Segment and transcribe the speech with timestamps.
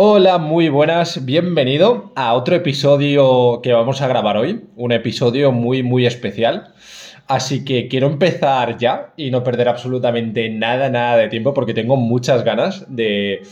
[0.00, 5.82] Hola, muy buenas, bienvenido a otro episodio que vamos a grabar hoy, un episodio muy,
[5.82, 6.72] muy especial.
[7.26, 11.96] Así que quiero empezar ya y no perder absolutamente nada, nada de tiempo porque tengo
[11.96, 13.42] muchas ganas de,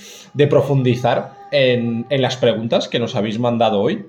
[0.48, 4.06] profundizar en, las preguntas que nos habéis mandado hoy.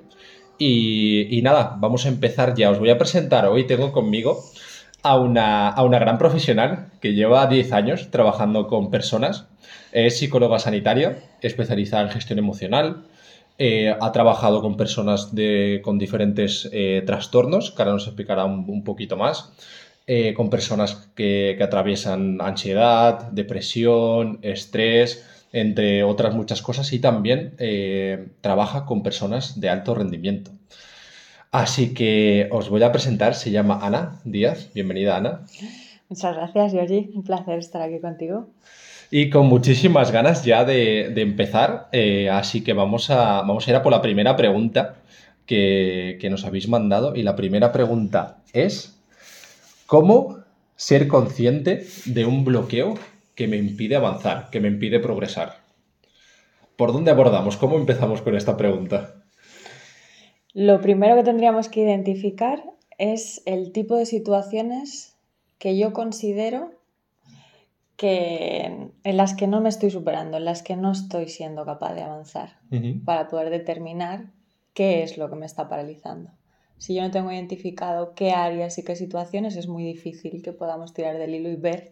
[0.59, 2.69] Y, nada, vamos a empezar ya.
[2.69, 4.43] Os voy a presentar hoy, tengo conmigo
[5.03, 9.45] a una, a una gran profesional que lleva 10 años trabajando con personas
[9.91, 13.05] es psicóloga sanitaria, especializada en gestión emocional.
[13.57, 15.31] Eh, ha trabajado con personas
[15.81, 19.51] con diferentes eh, trastornos, que ahora nos explicará un, poquito más.
[20.05, 26.93] Eh, con personas que, atraviesan ansiedad, depresión, estrés, entre otras muchas cosas.
[26.93, 27.55] Y también
[28.41, 30.51] trabaja con personas de alto rendimiento.
[31.51, 34.71] Así que os voy a presentar, se llama Ana Díaz.
[34.73, 35.45] Bienvenida, Ana.
[36.09, 37.09] Muchas gracias, Georgie.
[37.13, 38.47] Un placer estar aquí contigo
[39.09, 41.87] y con muchísimas ganas ya de, empezar.
[41.91, 44.95] Eh, así que vamos a, vamos a ir a por la primera pregunta
[45.45, 47.15] que, nos habéis mandado.
[47.15, 48.99] Y la primera pregunta es,
[49.85, 50.39] ¿cómo
[50.75, 52.95] ser consciente de un bloqueo
[53.35, 55.57] que me impide avanzar, que me impide progresar?
[56.75, 57.57] ¿Por dónde abordamos?
[57.57, 59.15] ¿Cómo empezamos con esta pregunta?
[60.59, 62.63] Lo primero que tendríamos que identificar
[62.97, 65.15] es el tipo de situaciones
[65.59, 66.71] que yo considero
[67.95, 71.93] que, en las que no me estoy superando, en las que no estoy siendo capaz
[71.93, 72.57] de avanzar,
[73.05, 74.31] para poder determinar
[74.73, 76.31] qué es lo que me está paralizando.
[76.79, 80.91] Si yo no tengo identificado qué áreas y qué situaciones, es muy difícil que podamos
[80.91, 81.91] tirar del hilo y ver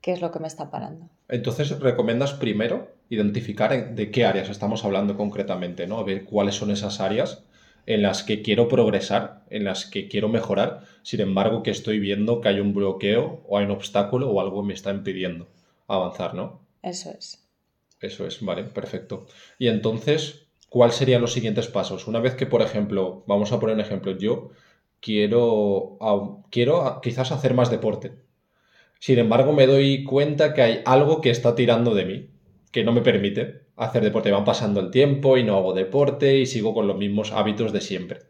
[0.00, 1.10] qué es lo que me está parando.
[1.28, 5.98] Entonces, ¿recomiendas primero identificar de qué áreas estamos hablando concretamente, ¿no?
[5.98, 7.44] A ver cuáles son esas áreas
[7.86, 12.40] en las que quiero progresar, en las que quiero mejorar, sin embargo que estoy viendo
[12.40, 15.48] que hay un bloqueo o hay un obstáculo o algo me está impidiendo
[15.86, 16.60] avanzar, ¿no?
[16.82, 17.46] Eso es.
[18.00, 19.26] Eso es, vale, perfecto.
[19.58, 22.06] Y entonces, ¿cuáles serían los siguientes pasos?
[22.06, 24.50] Una vez que, por ejemplo, vamos a poner un ejemplo, yo
[25.00, 25.98] quiero,
[26.50, 28.12] quiero quizás hacer más deporte.
[28.98, 32.30] Sin embargo, me doy cuenta que hay algo que está tirando de mí,
[32.72, 34.30] que no me permite hacer deporte.
[34.30, 37.80] Van pasando el tiempo y no hago deporte y sigo con los mismos hábitos de
[37.80, 38.20] siempre.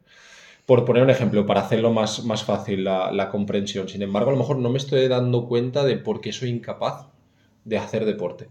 [0.67, 3.89] Por poner un ejemplo, para hacerlo más, más fácil la, comprensión.
[3.89, 7.09] Sin embargo, a lo mejor no me estoy dando cuenta de por qué soy incapaz
[7.65, 8.49] de hacer deporte.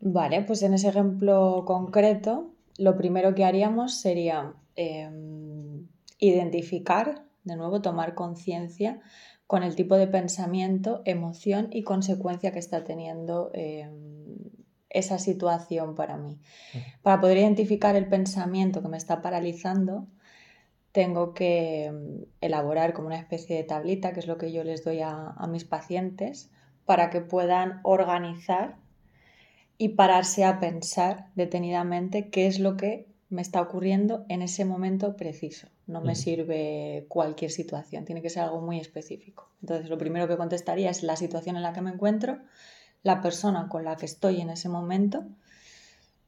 [0.00, 5.86] Vale, pues en ese ejemplo concreto, lo primero que haríamos sería em,
[6.18, 9.00] identificar, de nuevo, tomar conciencia
[9.46, 14.23] con el tipo de pensamiento, emoción y consecuencia que está teniendo em,
[14.94, 16.38] esa situación para mí.
[17.02, 20.06] Para poder identificar el pensamiento que me está paralizando,
[20.92, 24.84] tengo que mm, elaborar como una especie de tablita, que es lo que yo les
[24.84, 26.50] doy a, mis pacientes,
[26.86, 28.76] para que puedan organizar
[29.76, 35.16] y pararse a pensar detenidamente qué es lo que me está ocurriendo en ese momento
[35.16, 35.66] preciso.
[35.88, 39.50] No me sirve cualquier situación, tiene que ser algo muy específico.
[39.62, 42.38] Entonces, lo primero que contestaría es la situación en la que me encuentro,
[43.04, 45.24] la persona con la que estoy en ese momento.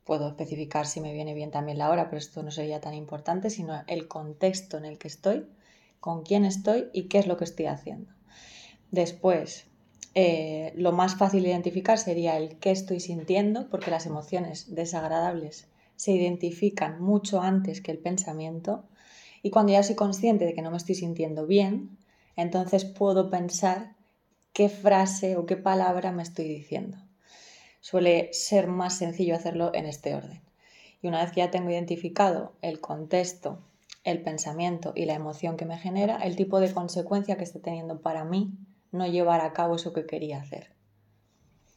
[0.04, 3.50] Puedo especificar si me viene bien también la hora, pero esto no sería tan importante,
[3.50, 5.46] sino el contexto en el que estoy,
[5.98, 8.12] con quién estoy y qué es lo que estoy haciendo.
[8.92, 9.66] Después,
[10.14, 15.68] eh, lo más fácil de identificar sería el qué estoy sintiendo, porque las emociones desagradables
[15.96, 18.84] se identifican mucho antes que el pensamiento.
[19.42, 21.96] Y cuando ya soy consciente de que no me estoy sintiendo bien,
[22.36, 23.95] entonces puedo pensar
[24.56, 26.96] qué frase o qué palabra me estoy diciendo.
[27.82, 30.40] Suele ser más sencillo hacerlo en este orden.
[31.02, 33.58] Y una vez que ya tengo identificado el contexto,
[34.02, 38.00] el pensamiento y la emoción que me genera, el tipo de consecuencia que está teniendo
[38.00, 38.54] para mí
[38.92, 40.70] no llevar a cabo eso que quería hacer.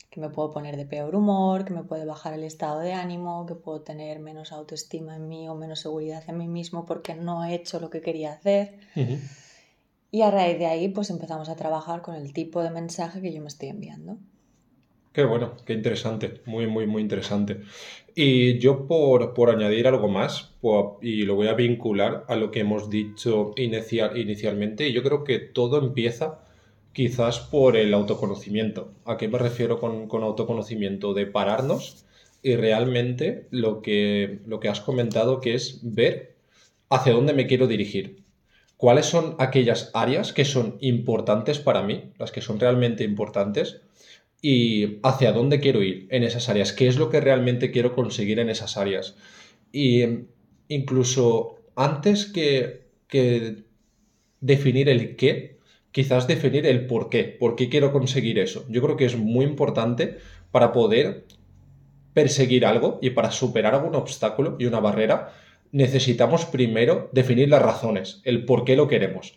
[0.10, 3.46] Que me puedo poner de peor humor, que me puede bajar el estado de ánimo,
[3.46, 7.44] que puedo tener menos autoestima en mí o menos seguridad en mí mismo porque no
[7.44, 8.80] he hecho lo que quería hacer.
[10.12, 13.32] Y a raíz de ahí, pues empezamos a trabajar con el tipo de mensaje que
[13.32, 14.18] yo me estoy enviando.
[15.14, 17.62] Qué bueno, qué interesante, muy, muy, muy interesante.
[18.16, 20.54] Y yo por, añadir algo más,
[21.02, 25.40] y lo voy a vincular a lo que hemos dicho inicial, inicialmente, yo creo que
[25.40, 26.40] todo empieza
[26.94, 28.94] quizás por el autoconocimiento.
[29.06, 31.14] ¿A qué me refiero con, con autoconocimiento?
[31.14, 32.06] De pararnos
[32.44, 36.36] y realmente lo que, lo que has comentado, que es ver
[36.90, 38.24] hacia dónde me quiero dirigir
[38.80, 43.82] cuáles son aquellas áreas que son importantes para mí, las que son realmente importantes,
[44.42, 48.40] y hacia dónde quiero ir en esas áreas, qué es lo que realmente quiero conseguir
[48.40, 49.18] en esas áreas.
[49.74, 50.06] Y
[50.70, 52.86] incluso antes que,
[54.40, 55.58] definir el qué,
[55.92, 58.66] quizás definir el por qué, por qué quiero conseguir eso.
[58.70, 60.20] Yo creo que es muy importante
[60.52, 61.26] para poder
[62.14, 65.34] perseguir algo y para superar algún obstáculo y una barrera,
[65.72, 69.34] necesitamos primero definir las razones, el por qué lo queremos.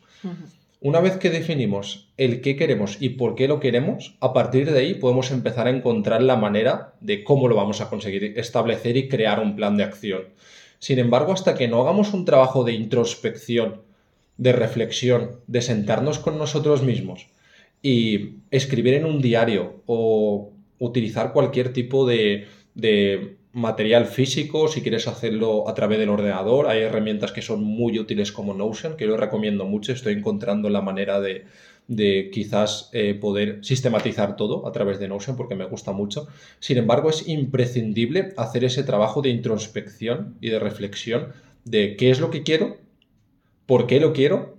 [0.81, 4.79] Una vez que definimos el qué queremos y por qué lo queremos, a partir de
[4.79, 9.09] ahí podemos empezar a encontrar la manera de cómo lo vamos a conseguir, establecer y
[9.09, 10.23] crear un plan de acción.
[10.81, 13.83] Sin embargo, hasta que no hagamos un trabajo de introspección,
[14.39, 17.29] de reflexión, de sentarnos con nosotros mismos
[17.81, 20.51] y escribir en un diario o
[20.81, 26.81] utilizar cualquier tipo de, de material físico, si quieres hacerlo a través del ordenador, hay
[26.81, 31.21] herramientas que son muy útiles como Notion, que yo recomiendo mucho, estoy encontrando la manera
[31.21, 31.45] de,
[32.33, 36.29] quizás eh, poder sistematizar todo a través de Notion porque me gusta mucho.
[36.61, 41.33] Sin embargo, es imprescindible hacer ese trabajo de introspección y de reflexión
[41.65, 42.79] de qué es lo que quiero,
[43.67, 44.57] por qué lo quiero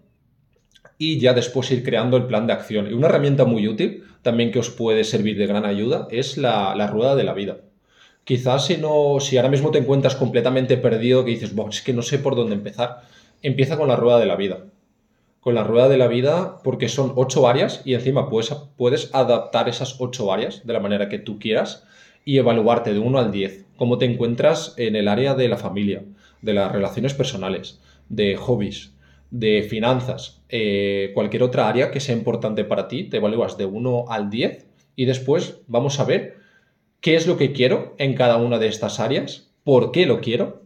[1.00, 2.88] y ya después ir creando el plan de acción.
[2.88, 6.76] Y una herramienta muy útil también que os puede servir de gran ayuda es la,
[6.76, 7.58] la rueda de la vida.
[8.24, 12.02] Quizás si no, si ahora mismo te encuentras completamente perdido, que dices, es que no
[12.02, 13.02] sé por dónde empezar,
[13.42, 14.66] empieza con la rueda de la vida.
[15.42, 19.68] Con la rueda de la vida, porque son ocho áreas y encima puedes, puedes adaptar
[19.68, 21.86] esas ocho áreas de la manera que tú quieras
[22.24, 26.04] y evaluarte de 1 al 10 cómo te encuentras en el área de la familia,
[26.42, 28.94] de las relaciones personales, de hobbies,
[29.32, 34.06] de finanzas, eh, cualquier otra área que sea importante para ti, te evalúas de 1
[34.10, 36.38] al 10 y después vamos a ver
[37.04, 40.62] qué es lo que quiero en cada una de estas áreas, por qué lo quiero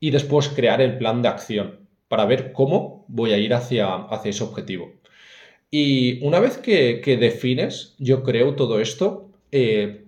[0.00, 1.78] y después crear el plan de acción
[2.08, 4.90] para ver cómo voy a ir hacia, hacia ese objetivo.
[5.70, 10.04] Y una vez que, defines, yo creo, todo esto, eh,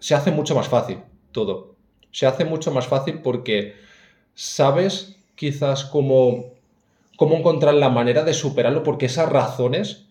[0.00, 0.98] se hace mucho más fácil
[1.30, 1.76] todo.
[2.10, 3.74] Se hace mucho más fácil porque
[4.34, 6.46] sabes quizás cómo,
[7.16, 10.06] cómo encontrar la manera de superarlo porque esas razones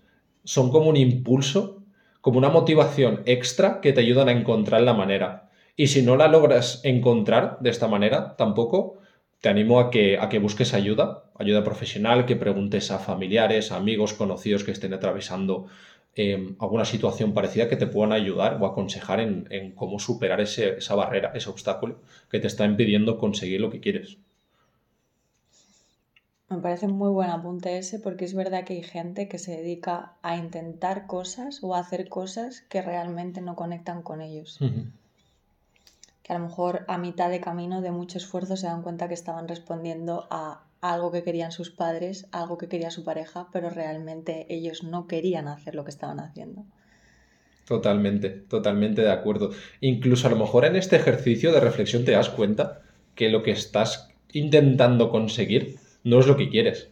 [0.45, 1.78] son como un impulso
[2.29, 5.49] como una motivación extra que te ayudan a encontrar la manera.
[5.75, 8.99] Y si no la logras encontrar de esta manera, tampoco,
[9.41, 14.13] te animo a que, a que busques ayuda, ayuda profesional, que preguntes a familiares, amigos,
[14.13, 15.65] conocidos que estén atravesando
[16.13, 21.31] em, alguna situación parecida que te puedan ayudar o aconsejar en, cómo superar esa barrera,
[21.33, 21.97] ese obstáculo
[22.29, 24.19] que te está impidiendo conseguir lo que quieres.
[26.49, 30.13] Me parece muy buen apunte ese porque es verdad que hay gente que se dedica
[30.23, 34.57] a intentar cosas o a hacer cosas que realmente no conectan con ellos.
[36.23, 39.13] Que a lo mejor a mitad de camino de mucho esfuerzo se dan cuenta que
[39.13, 44.47] estaban respondiendo a algo que querían sus padres, algo que quería su pareja, pero realmente
[44.49, 46.65] ellos no querían hacer lo que estaban haciendo.
[47.67, 49.51] Totalmente, totalmente de acuerdo.
[49.81, 52.81] Incluso a lo mejor en este ejercicio de reflexión te das cuenta
[53.13, 56.89] que lo que estás intentando conseguir no es lo que quieres.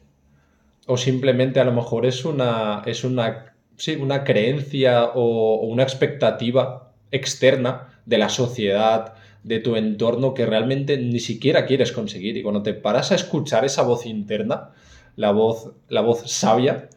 [0.86, 6.94] O simplemente a lo mejor es una, es una, sí, una creencia o, una expectativa
[7.12, 12.38] externa de la sociedad, de tu entorno que realmente ni siquiera quieres conseguir.
[12.38, 14.72] Y cuando te paras a escuchar esa voz interna,
[15.16, 16.90] la voz, la voz sabia,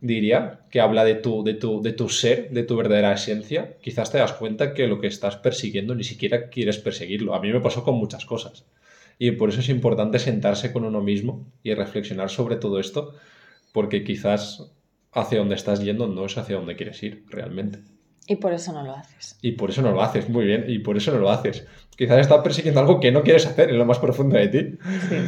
[0.00, 4.10] diría, que habla de tu, de, tu, de tu ser, de tu verdadera esencia, quizás
[4.10, 7.34] te das cuenta que lo que estás persiguiendo ni siquiera quieres perseguirlo.
[7.34, 8.64] A mí me pasó con muchas cosas.
[9.18, 13.14] Y por eso es importante sentarse con uno mismo y reflexionar sobre todo esto,
[13.72, 14.70] porque quizás
[15.12, 17.80] hacia donde estás yendo no es hacia donde quieres ir realmente.
[18.28, 19.38] Y por eso no lo haces.
[19.40, 21.64] Y por eso no lo haces, muy bien, y por eso no lo haces.
[21.96, 24.78] Quizás estás persiguiendo algo que no quieres hacer en lo más profundo de ti.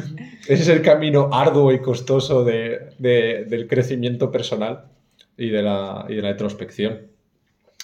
[0.49, 4.87] Ese es el camino arduo y costoso de, del crecimiento personal
[5.37, 7.07] y de la, y de la introspección.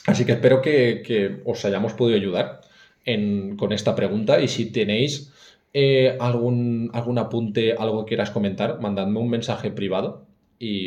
[0.07, 2.61] Así que espero que, que os hayamos podido ayudar
[3.05, 5.33] en, con esta pregunta y si tenéis
[5.77, 10.25] eh, algún, algún apunte, algo que quieras comentar, mandadme un mensaje privado
[10.57, 10.87] y,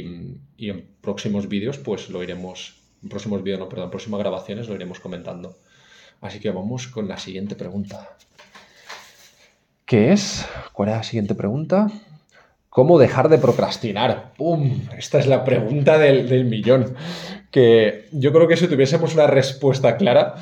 [0.58, 4.76] en próximos vídeos, pues lo iremos, en próximos vídeos, no, perdón, en próximas grabaciones lo
[4.76, 5.58] iremos comentando.
[6.22, 8.16] Así que vamos con la siguiente pregunta.
[9.86, 10.48] ¿Qué es?
[10.72, 11.88] ¿Cuál es la siguiente pregunta?
[12.70, 14.34] ¿Cómo dejar de procrastinar?
[14.38, 14.88] ¡Pum!
[14.98, 16.96] Esta es la pregunta del, del millón.
[17.52, 20.36] Que yo creo que si tuviésemos una respuesta clara,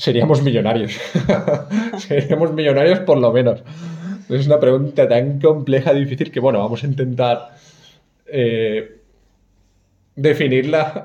[0.00, 0.98] seríamos millonarios.
[1.98, 3.62] seríamos millonarios por lo menos.
[4.30, 7.50] Es una pregunta tan compleja, difícil, que bueno, vamos a intentar
[8.26, 8.98] eh,
[10.16, 11.04] definirla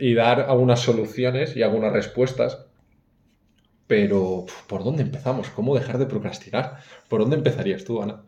[0.00, 2.66] y dar algunas soluciones y algunas respuestas.
[3.86, 5.48] Pero, ¿por dónde empezamos?
[5.50, 6.78] ¿Cómo dejar de procrastinar?
[7.08, 8.24] ¿Por dónde empezarías tú, Ana?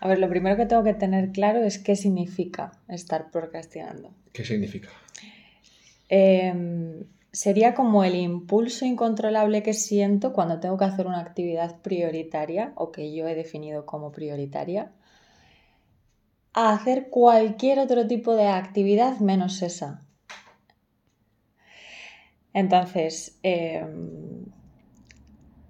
[0.00, 4.14] A ver, lo primero que tengo que tener claro es qué significa estar procrastinando.
[4.32, 4.88] ¿Qué significa?
[6.08, 7.04] Eh,
[7.34, 12.92] sería como el impulso incontrolable que siento cuando tengo que hacer una actividad prioritaria o
[12.92, 14.92] que yo he definido como prioritaria
[16.52, 20.00] a hacer cualquier otro tipo de actividad menos esa.
[22.52, 24.44] Entonces, em,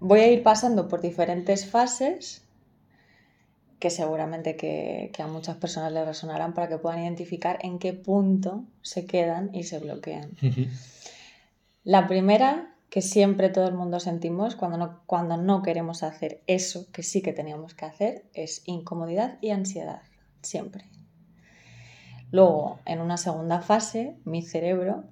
[0.00, 2.44] voy a ir pasando por diferentes fases
[3.78, 8.64] que seguramente que, a muchas personas les resonarán para que puedan identificar en qué punto
[8.82, 10.30] se quedan y se bloquean.
[11.84, 16.90] La primera, que siempre todo el mundo sentimos cuando no, cuando no queremos hacer eso
[16.92, 20.00] que sí que teníamos que hacer, es incomodidad y ansiedad,
[20.40, 20.88] siempre.
[22.30, 25.04] Luego, en una segunda fase, mi cerebro,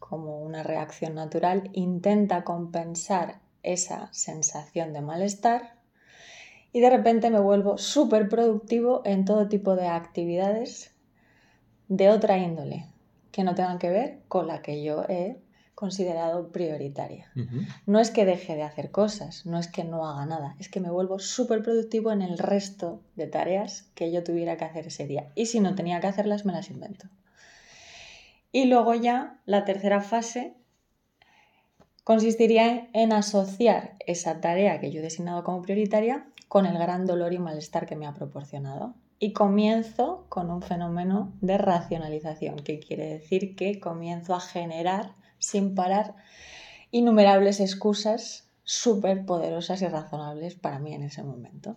[0.00, 5.76] como una reacción natural, intenta compensar esa sensación de malestar
[6.72, 10.96] y de repente me vuelvo súper productivo en todo tipo de actividades
[11.86, 12.86] de otra índole
[13.30, 15.40] que no tengan que ver con la que yo he
[15.78, 17.30] considerado prioritaria.
[17.86, 20.80] No es que deje de hacer cosas, no es que no haga nada, es que
[20.80, 25.06] me vuelvo súper productivo en el resto de tareas que yo tuviera que hacer ese
[25.06, 25.30] día.
[25.36, 27.06] Y si no tenía que hacerlas, me las invento.
[28.50, 30.54] Y luego ya la tercera fase
[32.02, 37.32] consistiría en asociar esa tarea que yo he designado como prioritaria con el gran dolor
[37.34, 38.96] y malestar que me ha proporcionado.
[39.20, 45.74] Y comienzo con un fenómeno de racionalización, que quiere decir que comienzo a generar sin
[45.74, 46.14] parar
[46.90, 51.76] innumerables excusas súper poderosas y razonables para mí en ese momento.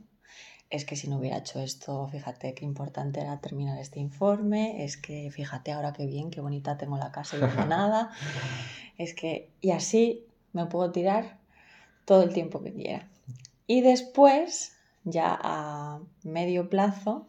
[0.69, 4.95] Es que si no hubiera hecho esto, fíjate qué importante era terminar este informe, es
[4.95, 8.11] que fíjate ahora qué bien, qué bonita tengo la casa y nada,
[8.97, 11.37] es que, y así me puedo tirar
[12.05, 13.09] todo el tiempo que quiera.
[13.67, 17.25] Y después, ya a medio plazo,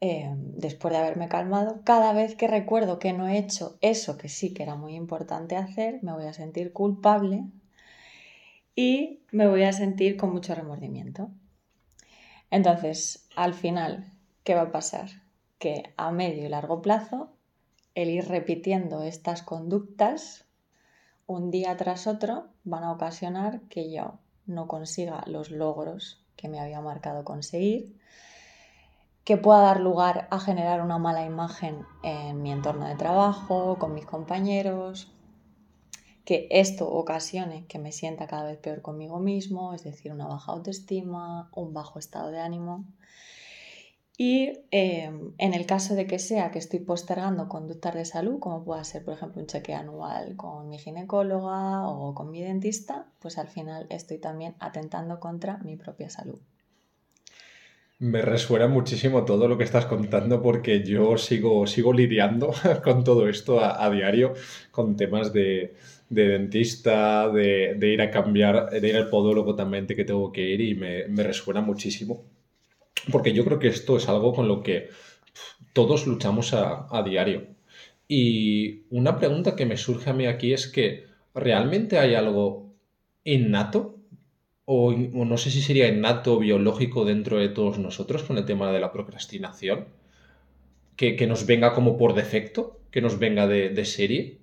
[0.00, 4.28] eh, después de haberme calmado, cada vez que recuerdo que no he hecho eso que
[4.28, 7.44] sí que era muy importante hacer, me voy a sentir culpable
[8.76, 11.30] y me voy a sentir con mucho remordimiento.
[12.50, 14.12] Entonces, al final,
[14.44, 15.10] ¿qué va a pasar?
[15.58, 17.32] Que a medio y largo plazo,
[17.94, 20.44] el ir repitiendo estas conductas
[21.26, 26.60] un día tras otro van a ocasionar que yo no consiga los logros que me
[26.60, 27.94] había marcado conseguir,
[29.28, 33.92] que pueda dar lugar a generar una mala imagen en mi entorno de trabajo, con
[33.92, 35.12] mis compañeros,
[36.24, 40.52] que esto ocasione que me sienta cada vez peor conmigo mismo, es decir, una baja
[40.52, 42.86] autoestima, un bajo estado de ánimo.
[44.16, 48.64] Y em, en el caso de que sea que estoy postergando conductas de salud, como
[48.64, 53.36] pueda ser, por ejemplo, un cheque anual con mi ginecóloga o con mi dentista, pues
[53.36, 56.40] al final estoy también atentando contra mi propia salud.
[58.00, 62.52] Me resuena muchísimo todo lo que estás contando porque yo sigo, sigo lidiando
[62.84, 64.34] con todo esto a, diario,
[64.70, 65.74] con temas de,
[66.08, 70.74] dentista, de, ir a cambiar, de ir al podólogo también que tengo que ir y
[70.74, 72.24] me, me resuena muchísimo
[73.10, 74.88] porque yo creo que esto es algo con lo que
[75.72, 77.46] todos luchamos a, diario.
[78.06, 82.74] Y una pregunta que me surge a mí aquí es que ¿realmente hay algo
[83.24, 83.97] innato?
[84.70, 88.70] O, no sé si sería innato o biológico dentro de todos nosotros con el tema
[88.70, 89.86] de la procrastinación.
[90.96, 94.38] Que, nos venga como por defecto, que nos venga de serie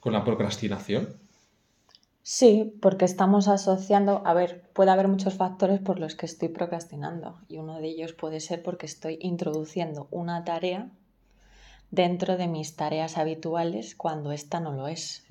[0.00, 1.08] con la procrastinación.
[2.28, 7.38] Sí, porque estamos asociando, a ver, puede haber muchos factores por los que estoy procrastinando
[7.46, 10.90] y uno de ellos puede ser porque estoy introduciendo una tarea
[11.92, 15.24] dentro de mis tareas habituales cuando esta no lo es.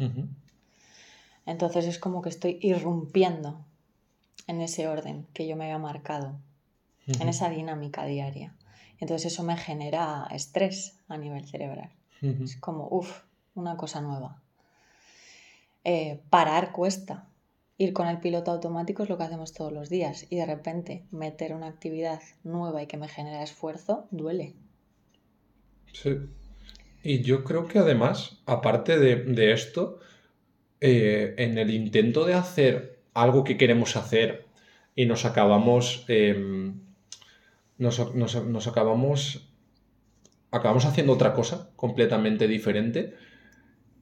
[1.46, 3.60] Entonces es como que estoy irrumpiendo
[4.48, 6.38] en ese orden que yo me había marcado,
[7.08, 8.56] en esa dinámica diaria.
[9.00, 11.92] Entonces eso me genera estrés a nivel cerebral.
[12.22, 13.22] Es como, uff,
[13.54, 14.42] una cosa nueva.
[15.84, 17.28] Eh, parar cuesta.
[17.78, 21.04] Ir con el piloto automático es lo que hacemos todos los días y de repente
[21.12, 24.54] meter una actividad nueva y que me genera esfuerzo duele.
[25.92, 26.18] Sí.
[27.04, 30.00] Y yo creo que además, aparte de, esto,
[30.82, 34.46] eh, en el intento de hacer algo que queremos hacer
[34.96, 36.06] y nos acabamos.
[36.08, 36.80] Em,
[37.78, 39.50] nos, nos, acabamos.
[40.52, 43.14] Acabamos haciendo otra cosa completamente diferente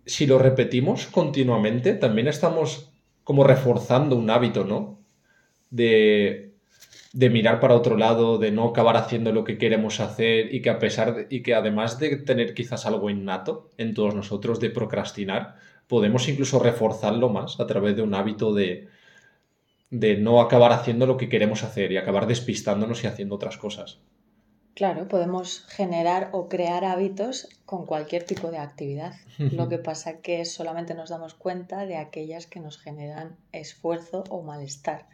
[0.05, 2.91] si lo repetimos continuamente, también estamos
[3.23, 4.99] como reforzando un hábito, ¿no?
[5.69, 6.53] De,
[7.13, 10.69] de, mirar para otro lado, de no acabar haciendo lo que queremos hacer y que
[10.69, 14.69] a pesar de, y que además de tener quizás algo innato en todos nosotros de
[14.69, 15.55] procrastinar,
[15.87, 18.87] podemos incluso reforzarlo más a través de un hábito de,
[19.89, 23.99] de no acabar haciendo lo que queremos hacer y acabar despistándonos y haciendo otras cosas.
[24.75, 29.13] Claro, podemos generar o crear hábitos con cualquier tipo de actividad.
[29.37, 34.41] Lo que pasa que solamente nos damos cuenta de aquellas que nos generan esfuerzo o
[34.41, 35.07] malestar.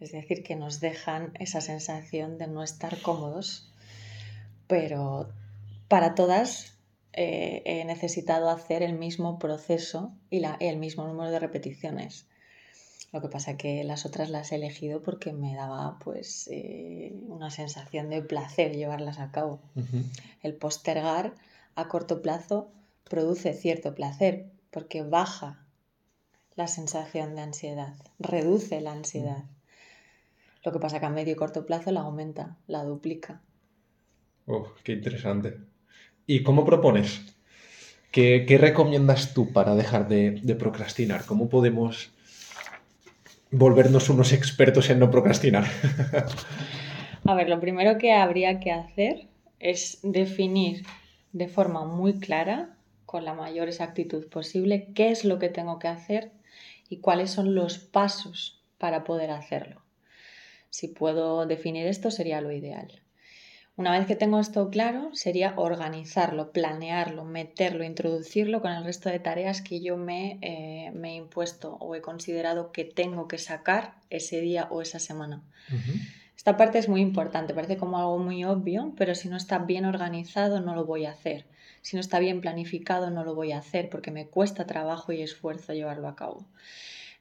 [0.00, 3.72] Es decir, que nos dejan esa sensación de no estar cómodos.
[4.66, 5.28] Pero
[5.86, 6.73] para todas
[7.16, 12.26] eh, he necesitado hacer el mismo proceso y el mismo número de repeticiones.
[13.12, 17.50] Lo que pasa que las otras las he elegido porque me daba pues eh, una
[17.50, 19.60] sensación de placer llevarlas a cabo.
[20.42, 21.34] El postergar
[21.76, 22.72] a corto plazo
[23.08, 25.64] produce cierto placer porque baja
[26.56, 29.44] la sensación de ansiedad, reduce la ansiedad.
[30.64, 33.40] Lo que pasa que a medio y corto plazo la aumenta, la duplica.
[34.46, 35.73] Oh, qué interesante.
[36.26, 37.20] ¿Y cómo propones?
[38.10, 41.24] ¿Qué, recomiendas tú para dejar de procrastinar?
[41.26, 42.14] ¿Cómo podemos
[43.50, 45.64] volvernos unos expertos en no procrastinar?
[47.24, 49.28] A ver, lo primero que habría que hacer
[49.58, 50.84] es definir
[51.32, 52.76] de forma muy clara,
[53.06, 56.32] con la mayor exactitud posible, qué es lo que tengo que hacer
[56.88, 59.82] y cuáles son los pasos para poder hacerlo.
[60.68, 63.03] Si puedo definir esto sería lo ideal.
[63.76, 69.18] Una vez que tengo esto claro, sería organizarlo, planearlo, meterlo, introducirlo con el resto de
[69.18, 74.40] tareas que yo me, eh, he impuesto o he considerado que tengo que sacar ese
[74.40, 75.42] día o esa semana.
[76.36, 79.86] Esta parte es muy importante, parece como algo muy obvio, pero si no está bien
[79.86, 81.44] organizado no lo voy a hacer.
[81.82, 85.20] Si no está bien planificado no lo voy a hacer porque me cuesta trabajo y
[85.20, 86.46] esfuerzo llevarlo a cabo.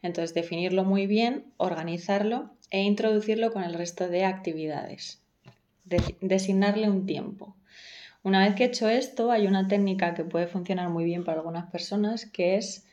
[0.04, 5.23] Entonces, definirlo muy bien, organizarlo e introducirlo con el resto de actividades
[6.22, 7.56] designarle un tiempo.
[8.24, 11.40] Una vez que he hecho esto, hay una técnica que puede funcionar muy bien para
[11.40, 12.86] algunas personas, que es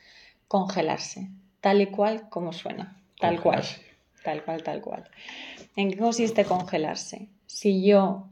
[0.47, 1.29] congelarse,
[1.61, 3.63] tal y cual como suena, tal cual,
[4.23, 5.09] tal cual, tal cual.
[5.77, 7.29] ¿En qué consiste congelarse?
[7.45, 8.27] Si yo,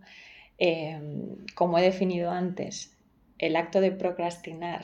[0.57, 2.93] em, como he definido antes,
[3.37, 4.83] el acto de procrastinar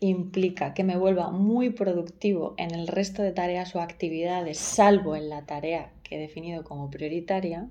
[0.00, 5.28] implica que me vuelva muy productivo en el resto de tareas o actividades, salvo en
[5.28, 7.68] la tarea que he definido como prioritaria,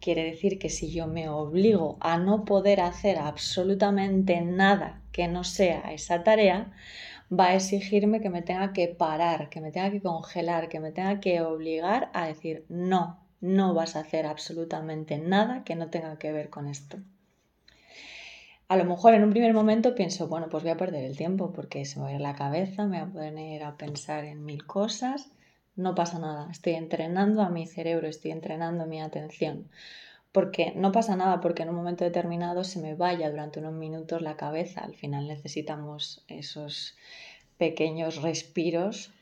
[0.00, 5.42] Quiere decir que si yo me obligo a no poder hacer absolutamente nada que no
[5.44, 6.72] sea esa tarea,
[7.30, 10.92] va a exigirme que me tenga que parar, que me tenga que congelar, que me
[10.92, 16.18] tenga que obligar a decir no, no vas a hacer absolutamente nada que no tenga
[16.18, 16.98] que ver con esto.
[18.68, 21.52] A lo mejor en un primer momento pienso, bueno, pues voy a perder el tiempo
[21.52, 24.44] porque se me va a ir la cabeza, me voy a poner a pensar en
[24.44, 25.30] mil cosas
[25.76, 29.68] no pasa nada, estoy entrenando a mi cerebro, estoy entrenando mi atención.
[30.32, 34.20] Porque no pasa nada porque en un momento determinado se me vaya durante unos minutos
[34.20, 34.82] la cabeza.
[34.82, 36.94] Al final necesitamos esos
[37.56, 39.12] pequeños respiros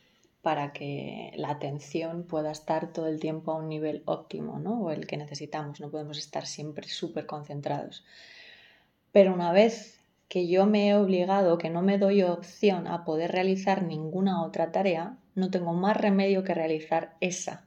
[0.42, 4.82] para que la atención pueda estar todo el tiempo a un nivel óptimo, ¿no?
[4.82, 5.80] O el que necesitamos.
[5.80, 8.04] No podemos estar siempre súper concentrados.
[9.12, 10.00] Pero una vez
[10.34, 14.72] que yo me he obligado, que no me doy opción a poder realizar ninguna otra
[14.72, 17.66] tarea, no tengo más remedio que realizar esa.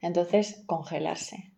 [0.00, 1.50] Entonces, congelarse.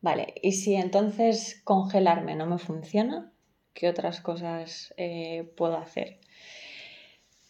[0.00, 3.30] Vale, y si entonces congelarme no me funciona,
[3.74, 6.18] ¿qué otras cosas eh, puedo hacer?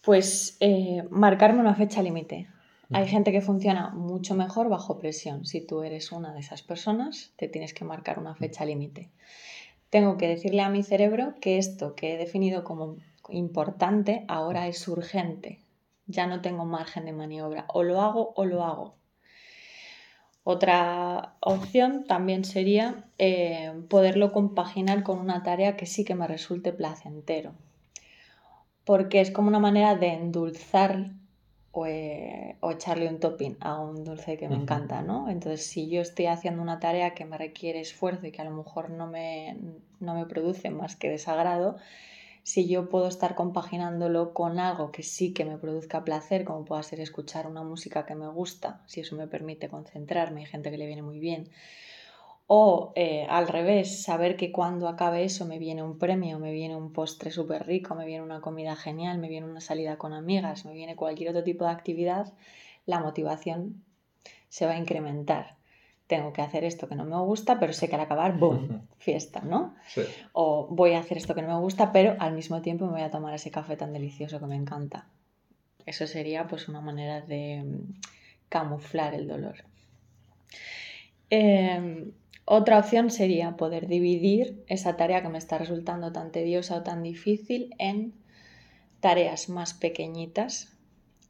[0.02, 2.48] Pues eh, marcarme una fecha límite.
[2.90, 5.46] Hay gente que funciona mucho mejor bajo presión.
[5.46, 9.10] Si tú eres una de esas personas, te tienes que marcar una fecha límite.
[9.90, 12.96] Tengo que decirle a mi cerebro que esto que he definido como
[13.28, 15.60] importante ahora es urgente
[16.08, 17.66] ya no tengo margen de maniobra.
[17.68, 18.96] O lo hago o lo hago.
[20.42, 26.72] Otra opción también sería eh, poderlo compaginar con una tarea que sí que me resulte
[26.72, 27.52] placentero.
[28.84, 31.10] Porque es como una manera de endulzar
[31.72, 35.28] o, eh, echarle un topping a un dulce que me encanta, ¿no?
[35.28, 38.52] Entonces, si yo estoy haciendo una tarea que me requiere esfuerzo y que a lo
[38.52, 39.56] mejor no me,
[40.00, 41.76] no me produce más que desagrado,
[42.42, 46.82] si yo puedo estar compaginándolo con algo que sí que me produzca placer, como pueda
[46.82, 50.78] ser escuchar una música que me gusta, si eso me permite concentrarme, hay gente que
[50.78, 51.50] le viene muy bien.
[52.48, 56.74] O eh, al revés, saber que cuando acabe eso me viene un premio, me viene
[56.74, 60.64] un postre súper rico, me viene una comida genial, me viene una salida con amigas,
[60.64, 62.32] me viene cualquier otro tipo de actividad,
[62.86, 63.84] la motivación
[64.48, 65.58] se va a incrementar
[66.08, 68.88] tengo que hacer esto que no me gusta, pero sé que al acabar, ¡boom!
[68.98, 69.76] Fiesta, ¿no?
[70.32, 73.02] O voy a hacer esto que no me gusta, pero al mismo tiempo me voy
[73.02, 75.06] a tomar ese café tan delicioso que me encanta.
[75.86, 78.00] Eso sería pues una manera de mm,
[78.48, 79.56] camuflar el dolor.
[81.30, 82.10] Em,
[82.50, 87.02] otra opción sería poder dividir esa tarea que me está resultando tan tediosa o tan
[87.02, 88.14] difícil en
[89.00, 90.74] tareas más pequeñitas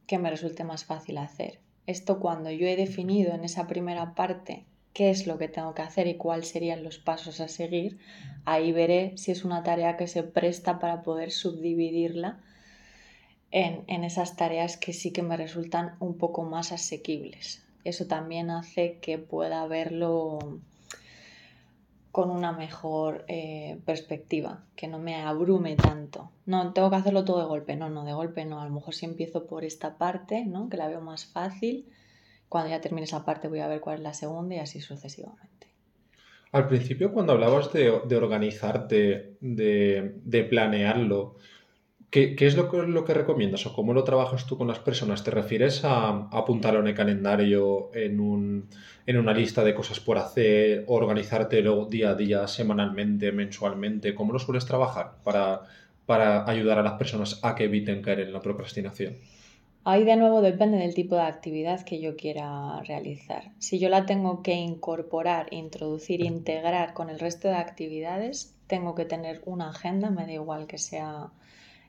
[0.06, 1.58] que me resulte más fácil hacer.
[1.86, 5.82] Esto cuando yo he definido en esa primera parte qué es lo que tengo que
[5.82, 7.98] hacer y cuáles serían los pasos a seguir,
[8.44, 12.40] ahí veré si es una tarea que se presta para poder subdividirla
[13.50, 17.64] en, esas tareas que sí que me resultan un poco más asequibles.
[17.82, 20.60] Eso también hace que pueda verlo
[22.12, 26.30] con una mejor eh, perspectiva, que no me abrume tanto.
[26.46, 28.60] No, tengo que hacerlo todo de golpe, no, no, de golpe no.
[28.60, 30.68] A lo mejor si empiezo por esta parte, ¿no?
[30.68, 31.86] que la veo más fácil,
[32.48, 35.58] cuando ya termine esa parte voy a ver cuál es la segunda y así sucesivamente.
[36.50, 41.36] Al principio, cuando hablabas de, organizarte, de, planearlo,
[42.10, 45.24] ¿qué, es lo que, lo que, recomiendas o cómo lo trabajas tú con las personas?
[45.24, 48.68] ¿Te refieres a, apuntarlo en el calendario, en, un,
[49.06, 54.14] en, una lista de cosas por hacer, organizártelo día a día, semanalmente, mensualmente?
[54.14, 55.62] ¿Cómo lo sueles trabajar para,
[56.06, 59.16] para ayudar a las personas a que eviten caer en la procrastinación?
[59.84, 63.52] Ahí de nuevo depende del tipo de actividad que yo quiera realizar.
[63.58, 69.06] Si yo la tengo que incorporar, introducir, integrar con el resto de actividades, tengo que
[69.06, 71.30] tener una agenda, me da igual que sea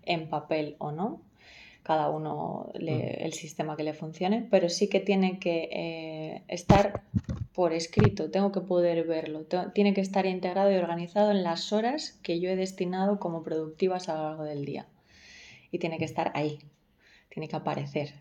[0.09, 1.21] en papel o no,
[1.83, 2.87] cada uno mm.
[2.87, 7.03] el sistema que le funcione, pero sí que tiene que eh, estar
[7.53, 12.19] por escrito, tengo que poder verlo, tiene que estar integrado y organizado en las horas
[12.23, 14.87] que yo he destinado como productivas a lo largo del día.
[15.71, 16.59] Y tiene que estar ahí,
[17.29, 18.13] tiene que aparecer.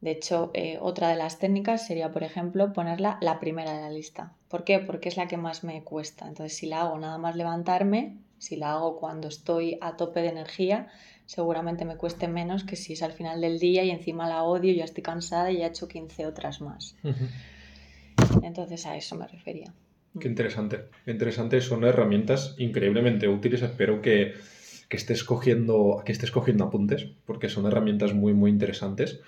[0.00, 3.90] De hecho, eh, otra de las técnicas sería, por ejemplo, ponerla la primera de la
[3.90, 4.32] lista.
[4.48, 4.78] ¿Por qué?
[4.78, 6.28] Porque es la que más me cuesta.
[6.28, 10.28] Entonces, si la hago nada más levantarme, si la hago cuando estoy a tope de
[10.28, 10.88] energía,
[11.26, 14.72] seguramente me cueste menos que si es al final del día y encima la odio,
[14.72, 16.96] ya estoy cansada y ya he hecho 15 otras más.
[18.42, 19.72] Entonces, a eso me refería.
[20.18, 20.84] Qué interesante.
[21.04, 21.60] Qué interesante.
[21.60, 23.62] Son herramientas increíblemente útiles.
[23.62, 24.34] Espero que
[24.88, 29.20] que estés cogiendo, que estés cogiendo apuntes, porque son herramientas muy, muy interesantes.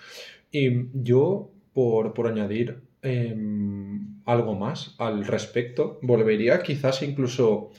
[0.51, 7.71] Y yo, por, añadir em, algo más al respecto, volvería quizás incluso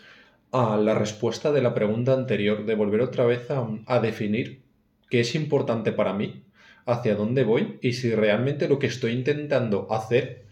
[0.51, 4.61] a la respuesta de la pregunta anterior, de volver otra vez a, a definir
[5.09, 6.43] qué es importante para mí,
[6.85, 10.43] hacia dónde voy y si realmente lo que estoy intentando hacer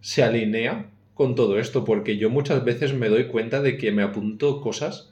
[0.00, 4.02] se alinea con todo esto, porque yo muchas veces me doy cuenta de que me
[4.02, 5.10] apunto cosas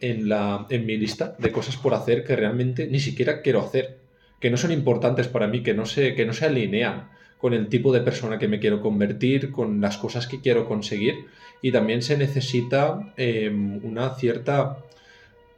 [0.00, 3.98] en, la, en mi lista de cosas por hacer que realmente ni siquiera quiero hacer,
[4.40, 7.68] que no son importantes para mí, que no se, que no se alinean con el
[7.68, 11.14] tipo de persona que me quiero convertir, con las cosas que quiero conseguir.
[11.62, 14.78] Y también se necesita em, una cierta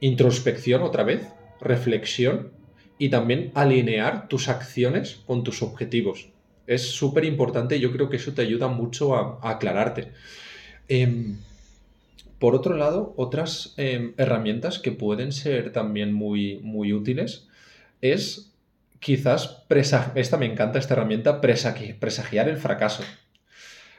[0.01, 1.27] introspección otra vez,
[1.61, 2.53] reflexión
[2.99, 6.29] y también alinear tus acciones con tus objetivos.
[6.67, 10.13] Es súper importante y yo creo que eso te ayuda mucho a, aclararte.
[10.89, 11.39] Em,
[12.39, 17.49] por otro lado, otras em, herramientas que pueden ser también muy, muy útiles
[18.01, 18.53] es
[19.01, 19.65] quizás,
[20.15, 23.03] esta me encanta esta herramienta, presagiar el fracaso.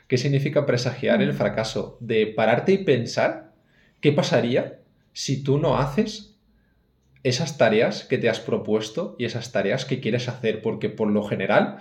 [0.10, 1.38] ¿Qué significa presagiar el mm.
[1.38, 1.98] fracaso?
[2.02, 3.54] De pararte y pensar
[4.02, 4.82] qué pasaría
[5.14, 6.38] si tú no haces
[7.24, 11.24] esas tareas que te has propuesto y esas tareas que quieres hacer, porque por lo
[11.24, 11.78] general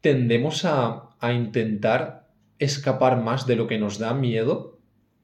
[0.00, 2.28] tendemos a, a intentar
[2.60, 4.78] escapar más de lo que nos da miedo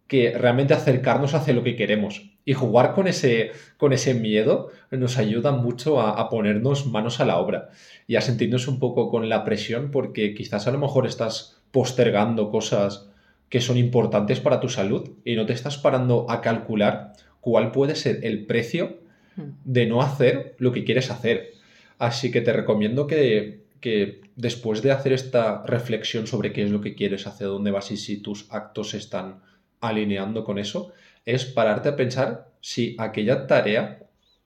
[0.06, 2.30] que realmente acercarnos hacia lo que queremos.
[2.44, 7.38] Y jugar con ese, con ese miedo nos ayuda mucho a, ponernos manos a la
[7.38, 7.70] obra
[8.06, 12.52] y a sentirnos un poco con la presión porque quizás a lo mejor estás postergando
[12.52, 13.10] cosas
[13.48, 17.96] que son importantes para tu salud y no te estás parando a calcular cuál puede
[17.96, 19.00] ser el precio
[19.34, 19.42] hmm.
[19.64, 21.50] de no hacer lo que quieres hacer.
[21.98, 26.80] Así que te recomiendo que, que después de hacer esta reflexión sobre qué es lo
[26.80, 29.40] que quieres, hacia dónde vas y si tus actos están
[29.80, 30.92] alineando con eso,
[31.24, 33.98] es pararte a pensar si aquella tarea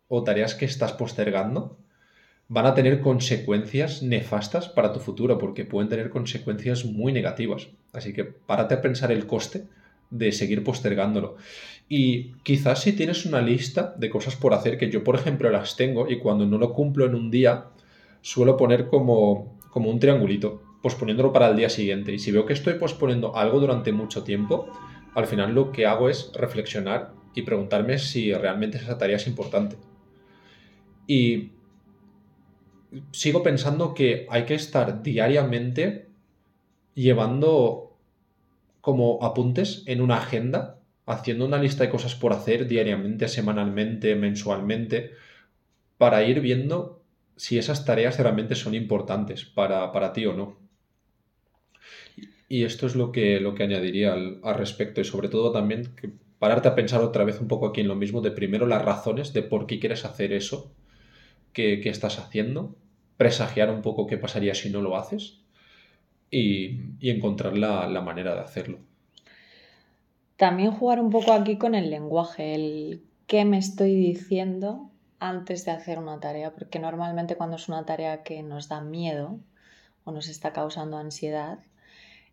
[0.09, 1.77] o tareas que estás postergando
[2.49, 7.69] van a tener consecuencias nefastas para tu futuro, porque pueden tener consecuencias muy negativas.
[7.93, 9.65] Así que párate a pensar el coste
[10.11, 11.37] de seguir postergándolo.
[11.89, 15.77] Y quizás si tienes una lista de cosas por hacer, que yo por ejemplo las
[15.77, 17.67] tengo y cuando no lo cumplo en un día,
[18.23, 22.13] suelo poner como, como un triangulito, posponiéndolo para el día siguiente.
[22.13, 24.71] Y si veo que estoy posponiendo algo durante mucho tiempo,
[25.15, 29.77] al final lo que hago es reflexionar y preguntarme si realmente esa tarea es importante.
[31.07, 31.51] Y
[33.12, 36.09] sigo pensando que hay que estar diariamente
[36.94, 37.96] llevando
[38.81, 45.12] como apuntes en una agenda, haciendo una lista de cosas por hacer diariamente, semanalmente, mensualmente,
[45.98, 47.03] para ir viendo
[47.37, 50.59] si esas tareas realmente son importantes para, para ti o no.
[52.48, 56.11] Y esto es lo que, lo que añadiría al, respecto y sobre todo también que
[56.38, 59.33] pararte a pensar otra vez un poco aquí en lo mismo de primero las razones
[59.33, 60.72] de por qué quieres hacer eso
[61.81, 62.77] que, estás haciendo,
[63.16, 65.40] presagiar un poco qué pasaría si no lo haces
[66.31, 68.79] y, encontrar la, la, manera de hacerlo.
[70.37, 75.73] También jugar un poco aquí con el lenguaje, el qué me estoy diciendo antes de
[75.73, 79.40] hacer una tarea, porque normalmente cuando es una tarea que nos da miedo
[80.05, 81.59] o nos está causando ansiedad,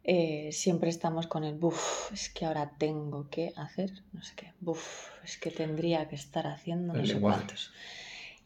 [0.03, 4.53] eh, siempre estamos con el buf, es que ahora tengo que hacer, no sé qué,
[4.59, 7.71] buf, es que tendría que estar haciendo no sé cuántos.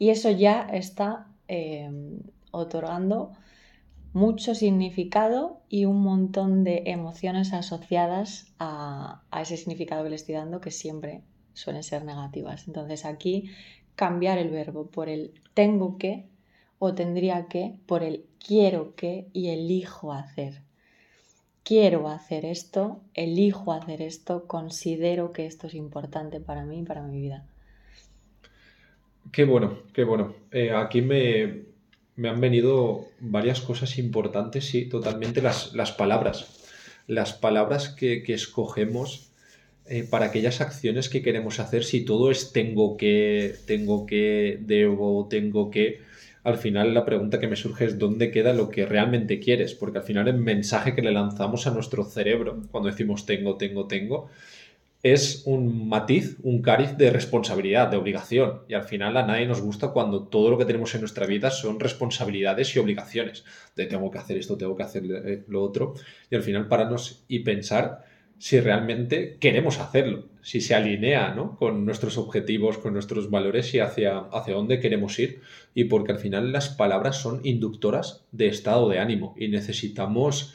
[0.00, 2.18] Y eso ya está em,
[2.50, 3.30] otorgando
[4.12, 10.34] mucho significado y un montón de emociones asociadas a, a, ese significado que le estoy
[10.34, 11.22] dando que siempre
[11.54, 12.66] suelen ser negativas.
[12.66, 13.50] Entonces aquí
[13.94, 16.26] cambiar el verbo por el tengo que
[16.80, 20.62] o tendría que por el quiero que y elijo hacer
[21.70, 27.02] quiero hacer esto, elijo hacer esto, considero que esto es importante para mí y para
[27.02, 27.44] mi vida.
[29.32, 30.34] Qué bueno, qué bueno.
[30.50, 31.62] Eh, aquí me,
[32.28, 36.48] han venido varias cosas importantes, sí, totalmente las, las palabras.
[37.06, 39.30] Las palabras que, escogemos
[39.86, 45.28] eh, para aquellas acciones que queremos hacer, si todo es tengo que, tengo que, debo,
[45.28, 46.00] tengo que,
[46.42, 49.98] al final la pregunta que me surge es dónde queda lo que realmente quieres, porque
[49.98, 54.30] al final el mensaje que le lanzamos a nuestro cerebro cuando decimos tengo, tengo, tengo,
[55.02, 58.60] es un matiz, un cariz de responsabilidad, de obligación.
[58.68, 61.50] Y al final a nadie nos gusta cuando todo lo que tenemos en nuestra vida
[61.50, 63.44] son responsabilidades y obligaciones.
[63.74, 65.94] De tengo que hacer esto, tengo que hacer eh, lo otro.
[66.30, 68.04] Y al final pararnos y pensar
[68.38, 74.18] si realmente queremos hacerlo, si se alinea con nuestros objetivos, con nuestros valores y hacia,
[74.18, 75.40] hacia dónde queremos ir.
[75.74, 80.54] Y porque al final las palabras son inductoras de estado de ánimo y necesitamos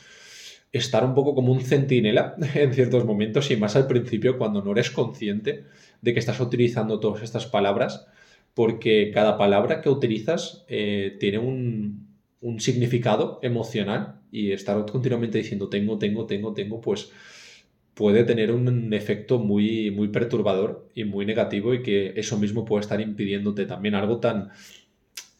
[0.77, 4.71] estar un poco como un centinela en ciertos momentos y más al principio cuando no
[4.71, 5.63] eres consciente
[6.01, 8.07] de que estás utilizando todas estas palabras,
[8.53, 12.07] porque cada palabra que utilizas eh, tiene un,
[12.41, 17.11] un significado emocional y estar continuamente diciendo tengo, tengo, tengo, tengo, pues
[17.93, 22.81] puede tener un efecto muy, muy perturbador y muy negativo y que eso mismo puede
[22.81, 24.51] estar impidiéndote también algo tan,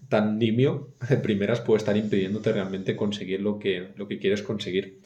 [0.09, 4.99] tan nimio de primeras puede estar impidiéndote realmente conseguir lo que, lo que quieres conseguir.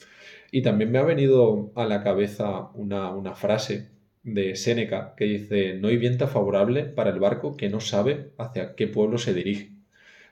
[0.52, 3.90] Y también me ha venido a la cabeza una, una frase
[4.24, 8.76] de Séneca que dice, no hay viento favorable para el barco que no sabe hacia
[8.76, 9.72] qué pueblo se dirige,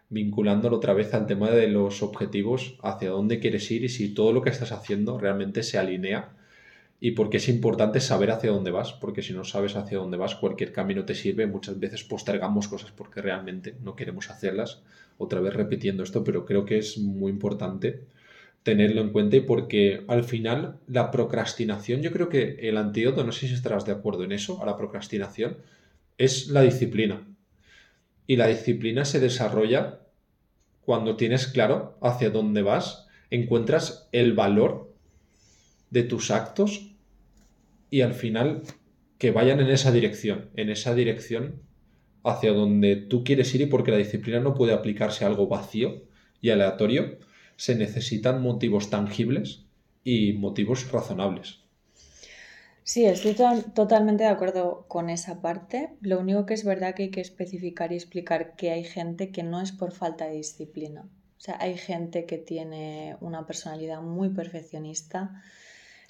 [0.09, 4.33] vinculándolo otra vez al tema de los objetivos, hacia dónde quieres ir y si todo
[4.33, 6.37] lo que estás haciendo realmente se alinea
[6.99, 10.35] y porque es importante saber hacia dónde vas, porque si no sabes hacia dónde vas,
[10.35, 11.45] cualquier camino te sirve.
[11.45, 14.81] Muchas veces postergamos cosas porque realmente no queremos hacerlas.
[15.19, 18.01] Otra vez repitiendo esto, pero creo que es muy importante
[18.67, 23.31] tenerlo en cuenta y porque al final la procrastinación, yo creo que el antídoto, no
[23.31, 25.59] sé si estarás de acuerdo en eso, a la procrastinación,
[26.17, 27.25] es la disciplina.
[28.27, 30.01] Y la disciplina se desarrolla
[30.81, 34.93] cuando tienes claro hacia dónde vas, encuentras el valor
[35.89, 36.93] de tus actos
[37.89, 38.63] y al final
[39.17, 41.61] que vayan en esa dirección, en esa dirección
[42.25, 46.03] hacia donde tú quieres ir y porque la disciplina no puede aplicarse a algo vacío
[46.41, 47.17] y aleatorio,
[47.57, 49.65] se necesitan motivos tangibles
[50.03, 51.59] y motivos razonables.
[52.83, 53.35] Sí, estoy
[53.73, 55.89] totalmente de acuerdo con esa parte.
[55.99, 59.43] Lo único que es verdad que hay que especificar y explicar que hay gente que
[59.43, 61.01] no es por falta de disciplina.
[61.01, 65.43] O sea, hay gente que tiene una personalidad muy perfeccionista,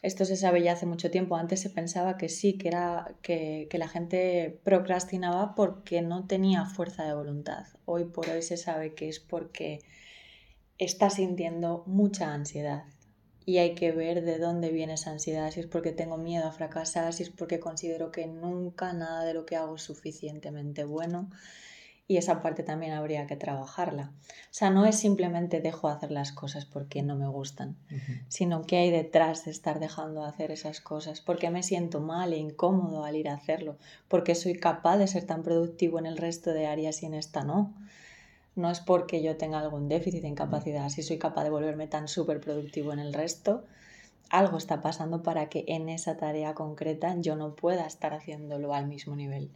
[0.03, 1.35] esto se sabe ya hace mucho tiempo.
[1.35, 7.03] Antes se pensaba que sí, que era que, la gente procrastinaba porque no tenía fuerza
[7.03, 7.65] de voluntad.
[7.85, 9.79] Hoy por hoy se sabe que es porque
[10.77, 12.83] está sintiendo mucha ansiedad.
[13.45, 16.51] Y hay que ver de dónde viene esa ansiedad, si es porque tengo miedo a
[16.51, 21.29] fracasar, si es porque considero que nunca nada de lo que hago es suficientemente bueno,
[22.09, 24.11] y esa parte también habría que trabajarla.
[24.29, 27.75] O sea, no es simplemente dejo de hacer las cosas porque no me gustan,
[28.29, 32.31] sino que hay detrás de estar dejando de hacer esas cosas, porque me siento mal
[32.31, 36.17] e incómodo al ir a hacerlo, porque soy capaz de ser tan productivo en el
[36.17, 37.73] resto de áreas y en esta no.
[38.57, 42.07] No es porque yo tenga algún déficit de incapacidad, si soy capaz de volverme tan
[42.07, 43.63] súper productivo en el resto,
[44.31, 48.87] algo está pasando para que en esa tarea concreta yo no pueda estar haciéndolo al
[48.87, 49.51] mismo nivel.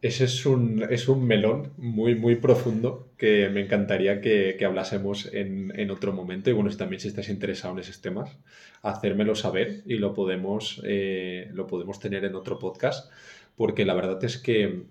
[0.00, 5.90] Ese es un, es un melón muy, muy profundo que me encantaría que, hablásemos en,
[5.90, 6.48] otro momento.
[6.48, 8.36] Y bueno, si también si estás interesado en esos temas,
[8.82, 13.10] hacérmelo saber y lo podemos, eh, lo podemos tener en otro podcast,
[13.56, 14.84] porque la verdad es que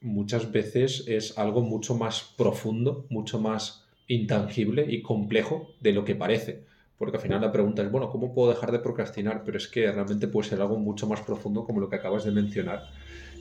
[0.00, 6.14] muchas veces es algo mucho más profundo, mucho más intangible y complejo de lo que
[6.14, 6.64] parece.
[6.98, 9.42] Porque al final la pregunta es, bueno, ¿cómo puedo dejar de procrastinar?
[9.44, 12.30] Pero es que realmente puede ser algo mucho más profundo como lo que acabas de
[12.30, 12.84] mencionar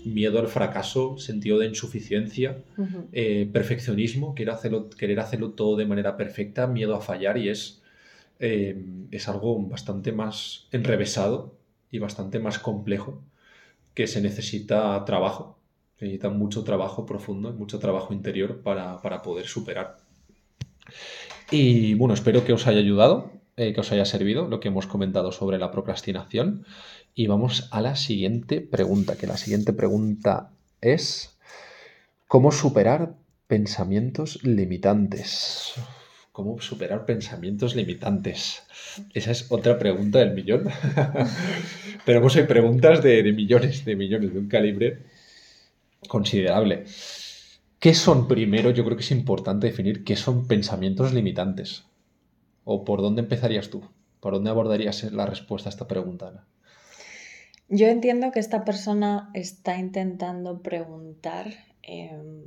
[0.06, 2.64] miedo al fracaso, sentido de insuficiencia,
[3.12, 7.82] eh, perfeccionismo, querer hacerlo, querer hacerlo todo de manera perfecta, miedo a fallar y es,
[8.40, 11.56] eh, es algo bastante más enrevesado
[11.92, 13.24] y bastante más complejo
[13.94, 15.58] que se necesita trabajo,
[16.06, 19.98] se necesita mucho trabajo profundo, mucho trabajo interior para, poder superar.
[21.50, 24.86] Y bueno, espero que os haya ayudado eh, que os haya servido lo que hemos
[24.86, 26.66] comentado sobre la procrastinación.
[27.16, 31.40] Y vamos a la siguiente pregunta, que la siguiente pregunta es,
[32.28, 33.16] ¿cómo superar
[33.48, 35.74] pensamientos limitantes?
[36.32, 38.62] ¿Cómo superar pensamientos limitantes?
[39.14, 40.68] Esa es otra pregunta del millón.
[42.06, 45.15] Tenemos hay preguntas de millones, de millones, de un calibre
[46.08, 46.86] considerable.
[47.80, 48.72] ¿Qué son primero?
[48.72, 51.84] Yo creo que es importante definir qué son pensamientos limitantes.
[52.64, 53.84] ¿O por dónde empezarías tú?
[54.20, 56.46] ¿Por dónde abordarías la respuesta a esta pregunta,
[57.70, 62.46] Yo entiendo que esta persona está intentando preguntar em,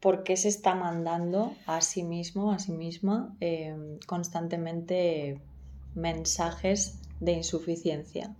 [0.00, 5.40] por qué se está mandando a sí mismo, a sí misma, em, constantemente
[5.94, 8.34] mensajes de insuficiencia,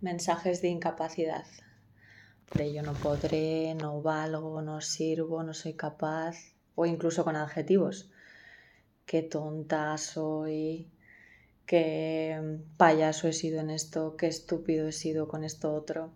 [0.00, 1.46] mensajes de incapacidad,
[2.54, 6.36] de yo no podré, no valgo, no sirvo, no soy capaz,
[6.74, 8.10] o incluso con adjetivos
[9.06, 10.90] qué tonta soy,
[11.66, 16.10] qué payaso he sido en esto, qué estúpido he sido con esto otro.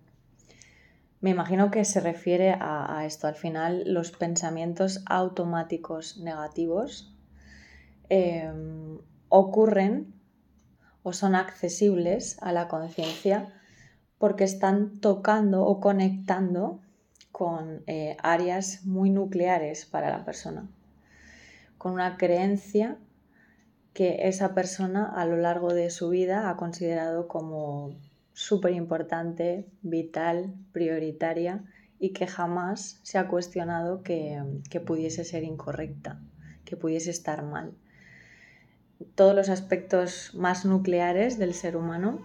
[1.20, 3.27] Me imagino que se refiere a, esto.
[3.27, 7.14] Al final, los pensamientos automáticos negativos
[8.09, 10.14] em, ocurren
[11.03, 13.56] o son accesibles a la conciencia
[14.18, 16.81] porque están tocando o conectando
[17.33, 20.68] con eh, áreas muy nucleares para la persona
[21.79, 22.98] con una creencia
[23.92, 27.94] que esa persona a lo largo de su vida ha considerado como
[28.33, 31.64] súper importante, vital, prioritaria
[31.98, 36.20] y que jamás se ha cuestionado que, que, pudiese ser incorrecta,
[36.64, 37.72] que pudiese estar mal.
[39.14, 42.18] Todos los aspectos más nucleares del ser humano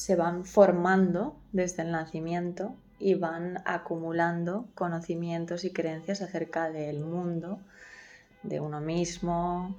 [0.00, 7.58] se van formando desde el nacimiento y van acumulando conocimientos y creencias acerca del mundo,
[8.42, 9.76] de uno mismo,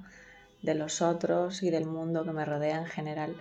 [0.62, 3.36] de los otros y del mundo que me rodea en general.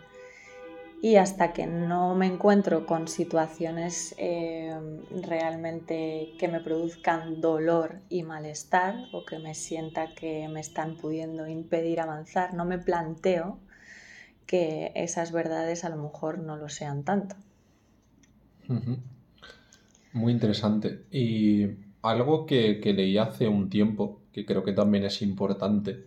[1.03, 4.75] Y hasta que no me encuentro con situaciones eh,
[5.21, 11.47] realmente que me produzcan dolor y malestar o que me sienta que me están pudiendo
[11.47, 13.59] impedir avanzar, no me planteo
[14.51, 17.37] que esas verdades a lo mejor no lo sean tanto.
[20.13, 21.05] Muy interesante.
[21.13, 21.69] Y
[22.03, 26.05] algo que, que leí hace un tiempo que creo que también es importante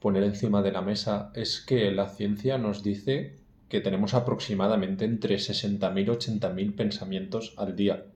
[0.00, 3.36] poner encima de la mesa, es que la ciencia nos dice
[3.68, 8.06] que tenemos aproximadamente entre 60.000 y 80.000 pensamientos al día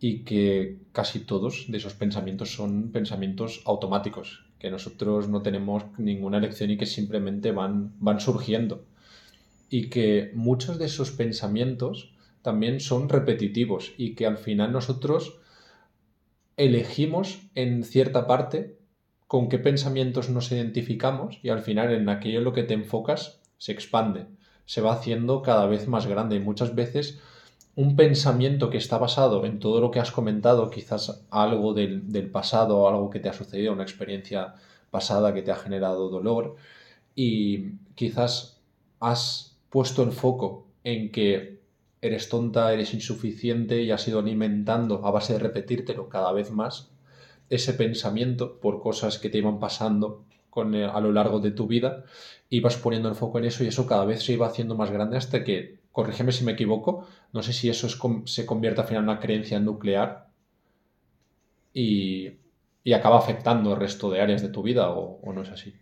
[0.00, 6.38] y que casi todos de esos pensamientos son pensamientos automáticos, que nosotros no tenemos ninguna
[6.38, 8.84] elección y que simplemente van, van surgiendo.
[9.70, 15.40] Y que muchos de esos pensamientos también son repetitivos y que al final nosotros
[16.56, 18.78] elegimos en cierta parte
[19.26, 23.40] con qué pensamientos nos identificamos y al final en aquello en lo que te enfocas
[23.58, 24.26] se expande,
[24.64, 27.20] se va haciendo cada vez más grande y muchas veces
[27.78, 32.88] un pensamiento que está basado en todo lo que has comentado, quizás algo del, pasado,
[32.88, 34.54] algo que te ha sucedido, una experiencia
[34.90, 36.56] pasada que te ha generado dolor
[37.14, 38.60] y quizás
[38.98, 41.60] has puesto el foco en que
[42.02, 46.90] eres tonta, eres insuficiente y has ido alimentando a base de repetírtelo cada vez más
[47.48, 52.02] ese pensamiento por cosas que te iban pasando con, a lo largo de tu vida,
[52.50, 55.16] ibas poniendo el foco en eso y eso cada vez se iba haciendo más grande
[55.16, 57.98] hasta que, corrígeme si me equivoco, no sé si eso es,
[58.32, 60.28] se convierte al final en una creencia nuclear
[61.72, 62.38] y,
[62.84, 65.74] y, acaba afectando el resto de áreas de tu vida o, o no es así.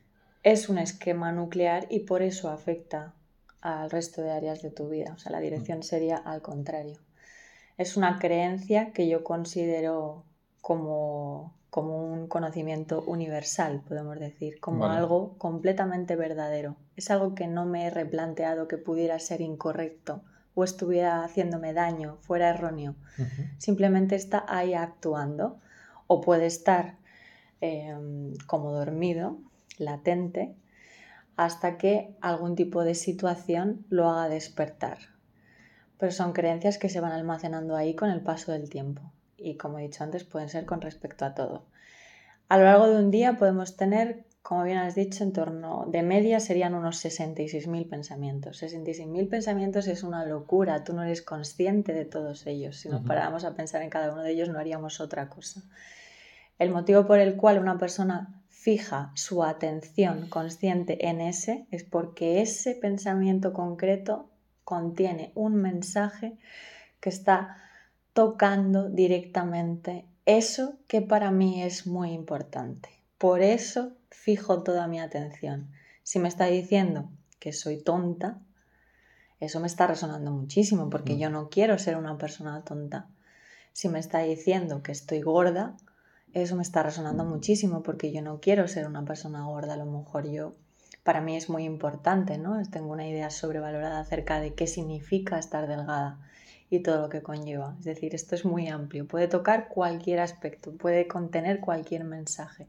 [0.42, 3.12] Es un esquema nuclear y por eso afecta
[3.60, 5.12] al resto de áreas de tu vida.
[5.14, 6.98] O sea, la dirección sería al contrario.
[7.76, 10.24] Es una creencia que yo considero
[10.62, 16.74] como, como un conocimiento universal, podemos decir, como algo completamente verdadero.
[16.96, 20.22] Es algo que no me he replanteado que pudiera ser incorrecto
[20.54, 22.94] o estuviera haciéndome daño, fuera erróneo.
[23.58, 25.58] Simplemente está ahí actuando
[26.06, 26.96] o puede estar
[27.60, 29.36] em, como dormido,
[29.76, 30.56] latente,
[31.36, 34.96] hasta que algún tipo de situación lo haga despertar.
[35.98, 39.78] Pero son creencias que se van almacenando ahí con el paso del tiempo y como
[39.78, 41.66] he dicho antes pueden ser con respecto a todo.
[42.48, 46.02] A lo largo de un día podemos tener, como bien has dicho, en torno de
[46.02, 48.62] media serían unos 66.000 pensamientos.
[48.62, 52.76] 66.000 pensamientos es una locura, tú no eres consciente de todos ellos.
[52.76, 55.62] Si nos paráramos a pensar en cada uno de ellos no haríamos otra cosa.
[56.58, 62.40] El motivo por el cual una persona fija su atención consciente en ese es porque
[62.40, 64.30] ese pensamiento concreto
[64.64, 66.38] contiene un mensaje
[67.00, 67.65] que está
[68.16, 72.88] tocando directamente eso que para mí es muy importante.
[73.18, 75.70] Por eso fijo toda mi atención.
[76.02, 78.40] Si me está diciendo que soy tonta,
[79.38, 83.06] eso me está resonando muchísimo porque yo no quiero ser una persona tonta.
[83.74, 85.76] Si me está diciendo que estoy gorda,
[86.32, 89.74] eso me está resonando muchísimo porque yo no quiero ser una persona gorda.
[89.74, 90.54] A lo mejor yo,
[91.02, 92.62] para mí es muy importante, ¿no?
[92.70, 96.18] Tengo una idea sobrevalorada acerca de qué significa estar delgada
[96.70, 97.76] y todo lo que conlleva.
[97.78, 102.66] Es decir, esto es muy amplio, puede tocar cualquier aspecto, puede contener cualquier mensaje.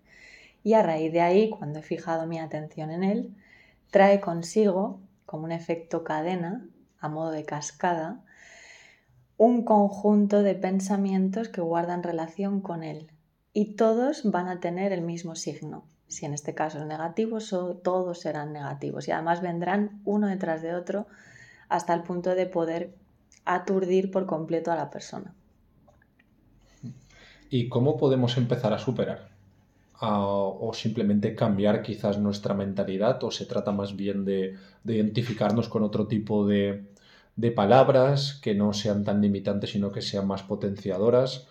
[0.64, 3.36] Y a raíz de ahí, cuando he fijado mi atención en él,
[3.92, 6.68] trae consigo, como un efecto cadena,
[7.00, 8.24] a modo de cascada,
[9.38, 13.12] un conjunto de pensamientos que guardan relación con él.
[13.54, 15.86] Y todos van a tener el mismo signo.
[16.08, 19.08] Si en este caso es negativo, todos serán negativos.
[19.08, 21.08] Y además vendrán uno detrás de otro
[21.70, 22.94] hasta el punto de poder
[23.56, 25.34] aturdir por completo a la persona.
[27.50, 29.38] ¿Y cómo podemos empezar a superar?
[30.00, 36.06] o simplemente cambiar quizás nuestra mentalidad o se trata más bien de, identificarnos con otro
[36.06, 36.86] tipo de,
[37.56, 41.48] palabras que no sean tan limitantes sino que sean más potenciadoras.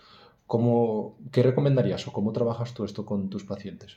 [0.46, 3.96] ¿Cómo, ¿Qué recomendarías o cómo trabajas tú esto con tus pacientes?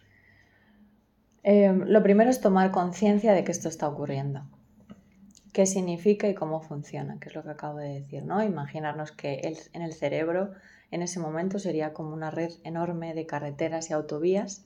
[1.43, 4.41] Eh, lo primero es tomar conciencia de que esto está ocurriendo
[5.54, 8.43] qué significa y cómo funciona, que es lo que acabo de decir, ¿no?
[8.43, 9.41] Imaginarnos que
[9.74, 10.52] en el cerebro
[10.91, 14.66] en ese momento sería como una red enorme de carreteras y autovías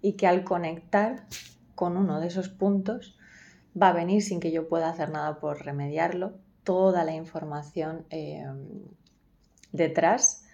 [0.00, 1.26] y que al conectar
[1.74, 3.16] con uno de esos puntos
[3.80, 8.44] va a venir sin que yo pueda hacer nada por remediarlo toda la información eh,
[9.72, 10.44] detrás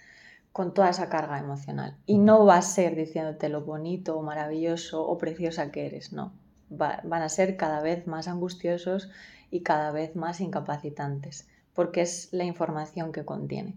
[0.52, 1.96] con toda esa carga emocional.
[2.06, 6.32] Y no va a ser diciéndote lo bonito o maravilloso o preciosa que eres, no.
[6.68, 9.10] van a ser cada vez más angustiosos
[9.54, 13.76] y cada vez más incapacitantes, porque es la información que contiene.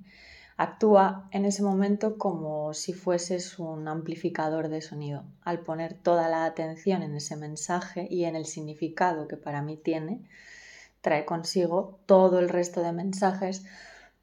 [0.58, 5.24] Actúa en ese momento como si fueses un amplificador de sonido.
[5.44, 9.78] Al poner toda la atención en ese mensaje y en el significado que para mí
[9.78, 10.28] tiene,
[11.02, 13.64] trae consigo todo el resto de mensajes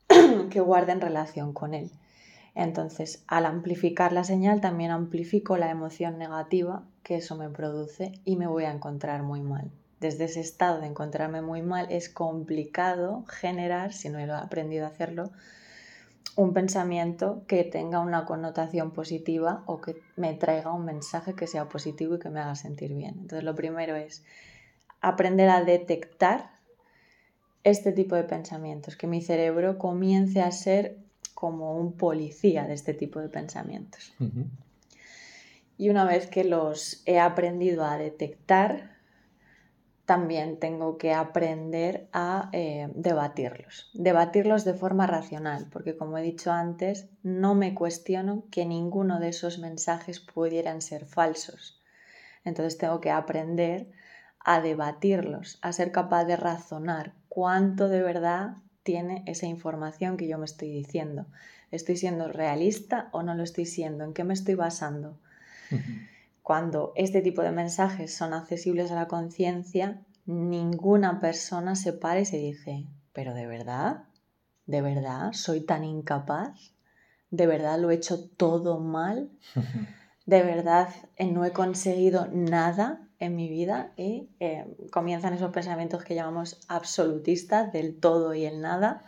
[0.50, 1.92] que guarden relación con él.
[2.56, 8.34] Entonces, al amplificar la señal, también amplifico la emoción negativa que eso me produce y
[8.34, 9.70] me voy a encontrar muy mal
[10.00, 14.88] desde ese estado de encontrarme muy mal, es complicado generar, si no he aprendido a
[14.88, 15.30] hacerlo,
[16.36, 21.68] un pensamiento que tenga una connotación positiva o que me traiga un mensaje que sea
[21.68, 23.14] positivo y que me haga sentir bien.
[23.20, 24.24] Entonces lo primero es
[25.00, 26.50] aprender a detectar
[27.62, 30.98] este tipo de pensamientos, que mi cerebro comience a ser
[31.34, 34.12] como un policía de este tipo de pensamientos.
[35.76, 38.93] Y una vez que los he aprendido a detectar,
[40.06, 43.90] también tengo que aprender a eh, debatirlos.
[43.94, 49.28] Debatirlos de forma racional, porque como he dicho antes, no me cuestiono que ninguno de
[49.28, 51.80] esos mensajes pudieran ser falsos.
[52.44, 53.90] Entonces tengo que aprender
[54.40, 60.36] a debatirlos, a ser capaz de razonar cuánto de verdad tiene esa información que yo
[60.36, 61.26] me estoy diciendo.
[61.70, 64.04] ¿Estoy siendo realista o no lo estoy siendo?
[64.04, 65.18] ¿En qué me estoy basando?
[66.44, 72.26] Cuando este tipo de mensajes son accesibles a la conciencia, ninguna persona se para y
[72.26, 74.04] se dice, pero de verdad,
[74.66, 76.74] de verdad, soy tan incapaz,
[77.30, 79.30] de verdad lo he hecho todo mal,
[80.26, 86.04] de verdad eh, no he conseguido nada en mi vida y eh, comienzan esos pensamientos
[86.04, 89.06] que llamamos absolutistas del todo y el nada.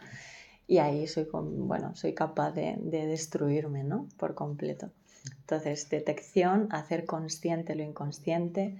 [0.66, 4.08] Y ahí soy, bueno, soy capaz de, de destruirme ¿no?
[4.16, 4.90] por completo.
[5.40, 8.78] Entonces, detección, hacer consciente lo inconsciente.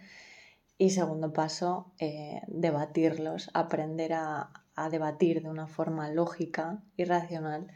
[0.78, 4.50] Y segundo paso, eh, debatirlos, aprender a,
[4.90, 7.66] debatir de una forma lógica y racional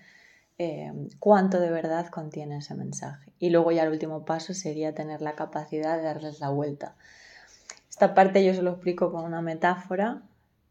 [0.59, 3.33] eh, cuánto de verdad contiene ese mensaje.
[3.39, 6.97] Y luego ya el último paso sería tener la capacidad de darles la vuelta.
[7.89, 10.21] Esta parte yo se lo explico con una metáfora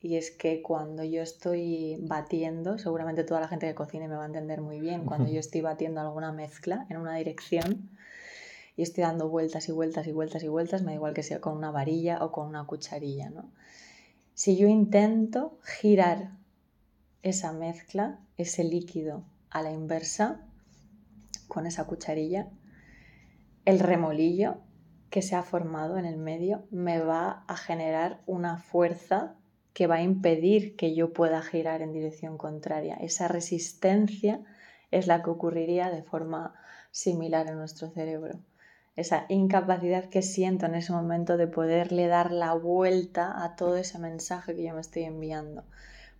[0.01, 4.23] y es que cuando yo estoy batiendo, seguramente toda la gente que cocine me va
[4.23, 7.89] a entender muy bien, cuando yo estoy batiendo alguna mezcla en una dirección
[8.77, 11.41] y estoy dando vueltas y vueltas y vueltas y vueltas, me da igual que sea
[11.41, 13.51] con una varilla o con una cucharilla, ¿no?
[14.33, 16.31] Si yo intento girar
[17.23, 20.45] esa mezcla, ese líquido a la inversa,
[21.49, 22.47] con esa cucharilla,
[23.65, 24.61] el remolillo
[25.09, 29.35] que se ha formado en el medio me va a generar una fuerza
[29.74, 32.95] que va a impedir que yo pueda girar en dirección contraria.
[32.95, 34.41] Esa resistencia
[34.91, 36.55] es la que ocurriría de forma
[36.91, 38.39] similar en nuestro cerebro.
[38.95, 43.99] Esa incapacidad que siento en ese momento de poderle dar la vuelta a todo ese
[43.99, 45.63] mensaje que yo me estoy enviando.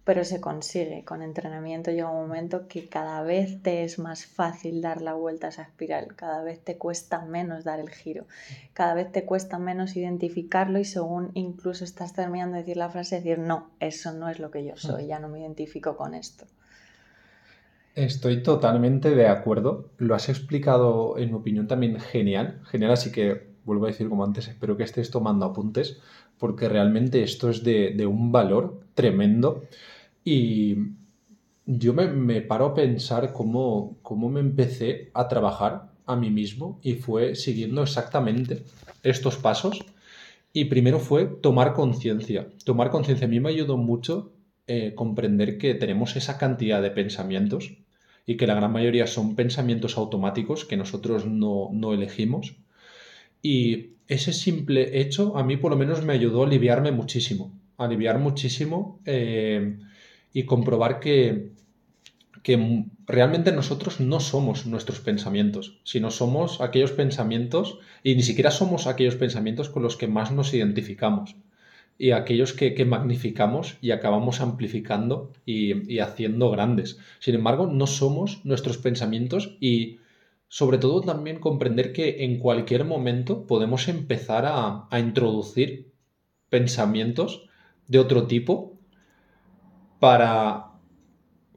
[0.10, 1.06] Pero se consigue.
[1.06, 5.46] Con entrenamiento llega un momento que cada vez te es más fácil dar la vuelta
[5.46, 8.26] a esa espiral, cada vez te cuesta menos dar el giro,
[8.74, 13.18] cada vez te cuesta menos identificarlo y según incluso estás terminando de decir la frase,
[13.18, 16.46] decir, no, eso no es lo que yo soy, ya no me identifico con esto.
[17.94, 19.92] Estoy totalmente de acuerdo.
[20.00, 22.62] Lo has explicado, en mi opinión, también genial.
[22.66, 26.00] Genial, así que vuelvo a decir como antes, espero que estés tomando apuntes,
[26.40, 29.62] porque realmente esto es de, de un valor tremendo.
[30.24, 30.76] Y
[31.66, 36.94] yo me, paro a pensar cómo, cómo me empecé a trabajar a mí mismo y
[36.94, 38.64] fue siguiendo exactamente
[39.04, 39.86] estos pasos.
[40.52, 42.48] Y primero fue tomar conciencia.
[42.66, 44.34] Tomar conciencia a mí me ayudó mucho
[44.66, 47.78] eh, comprender que tenemos esa cantidad de pensamientos
[48.26, 52.56] y que la gran mayoría son pensamientos automáticos que nosotros no, no elegimos.
[53.44, 57.52] Y ese simple hecho a mí por lo menos me ayudó a aliviarme muchísimo.
[57.78, 59.00] A aliviar muchísimo.
[59.06, 59.78] Eh,
[60.34, 61.52] y comprobar que,
[62.44, 68.88] que realmente nosotros no somos nuestros pensamientos, sino somos aquellos pensamientos, y ni siquiera somos
[68.88, 71.36] aquellos pensamientos con los que más nos identificamos,
[71.98, 76.98] y aquellos que, magnificamos y acabamos amplificando y, y, haciendo grandes.
[77.20, 80.00] Sin embargo, no somos nuestros pensamientos y
[80.48, 85.92] sobre todo también comprender que en cualquier momento podemos empezar a, a introducir
[86.50, 87.50] pensamientos
[87.88, 88.79] de otro tipo
[90.00, 90.72] para,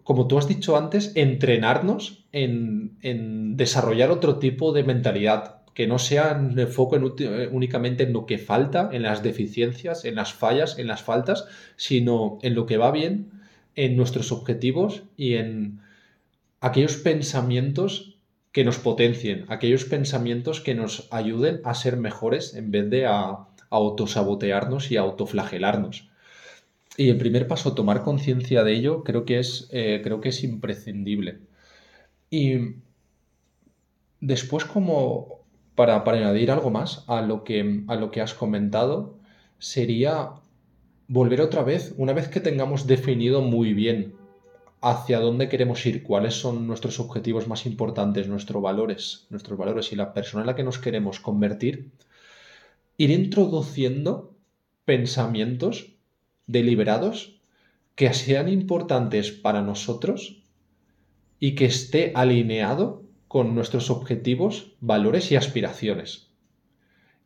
[0.04, 6.36] como tú has dicho antes, entrenarnos en, desarrollar otro tipo de mentalidad, que no sea
[6.38, 10.86] un enfoque eh, únicamente en lo que falta, en las deficiencias, en las fallas, en
[10.86, 13.30] las faltas, sino en lo que va bien,
[13.74, 15.80] en nuestros objetivos y en
[16.60, 18.18] aquellos pensamientos
[18.50, 23.20] que nos potencien, aquellos pensamientos que nos ayuden a ser mejores en vez de a,
[23.22, 26.11] a autosabotearnos y a autoflagelarnos.
[26.96, 30.44] Y el primer paso, tomar conciencia de ello, creo que es, eh, creo que es
[30.44, 31.40] imprescindible.
[32.30, 32.76] Y
[34.20, 35.40] después, como
[35.74, 39.16] para, para, añadir algo más a lo, que, a lo que has comentado,
[39.58, 40.30] sería
[41.08, 44.14] volver otra vez, una vez que tengamos definido muy bien
[44.82, 49.96] hacia dónde queremos ir, cuáles son nuestros objetivos más importantes, nuestros valores, nuestros valores y
[49.96, 51.90] la persona en la que nos queremos convertir,
[52.98, 54.34] ir introduciendo
[54.84, 55.91] pensamientos
[56.52, 57.40] deliberados
[57.94, 60.44] que sean importantes para nosotros
[61.40, 66.28] y que esté alineado con nuestros objetivos, valores y aspiraciones.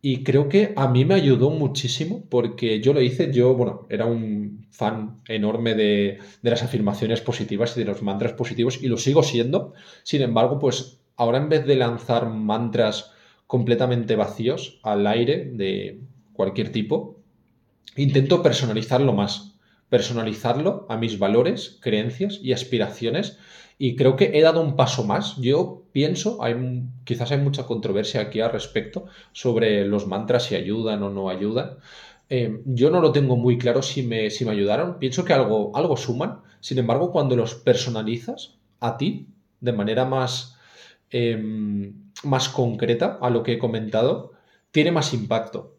[0.01, 4.07] Y creo que a mí me ayudó muchísimo porque yo lo hice, yo, bueno, era
[4.07, 8.99] un fan enorme de, de las afirmaciones positivas y de los mantras positivos y lo
[8.99, 9.72] sigo siendo.
[10.05, 13.12] Sin embargo, pues ahora en vez de lanzar mantras
[13.47, 16.01] completamente vacíos al aire de
[16.33, 17.16] cualquier tipo,
[17.97, 19.57] intento personalizarlo más,
[19.88, 23.38] personalizarlo a mis valores, creencias y aspiraciones
[23.78, 25.36] y creo que he dado un paso más.
[25.36, 31.03] Yo pienso, hay, quizás hay mucha controversia aquí al respecto sobre los mantras si ayudan
[31.03, 31.78] o no ayudan.
[32.28, 34.99] Eh, yo no lo tengo muy claro si me, si me ayudaron.
[34.99, 36.40] Pienso que algo, algo suman.
[36.61, 39.28] Sin embargo, cuando los personalizas a ti
[39.61, 40.57] de manera más,
[41.11, 41.94] em,
[42.24, 44.32] más concreta a lo que he comentado,
[44.70, 45.76] tiene más impacto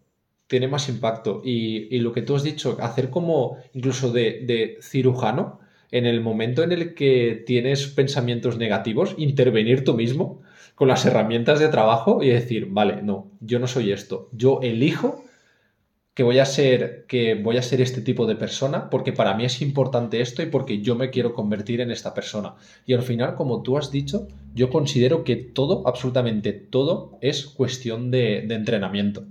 [0.47, 1.41] tiene más impacto.
[1.43, 5.59] Y, lo que tú has dicho, hacer como incluso de, cirujano,
[5.91, 10.41] en el momento en el que tienes pensamientos negativos, intervenir tú mismo
[10.75, 15.23] con las herramientas de trabajo y decir, vale, no, yo no soy esto, yo elijo
[16.13, 19.45] que voy a ser que voy a ser este tipo de persona porque para mí
[19.45, 22.55] es importante esto y porque yo me quiero convertir en esta persona.
[22.85, 28.09] Y al final, como tú has dicho, yo considero que todo, absolutamente todo, es cuestión
[28.11, 29.25] de entrenamiento.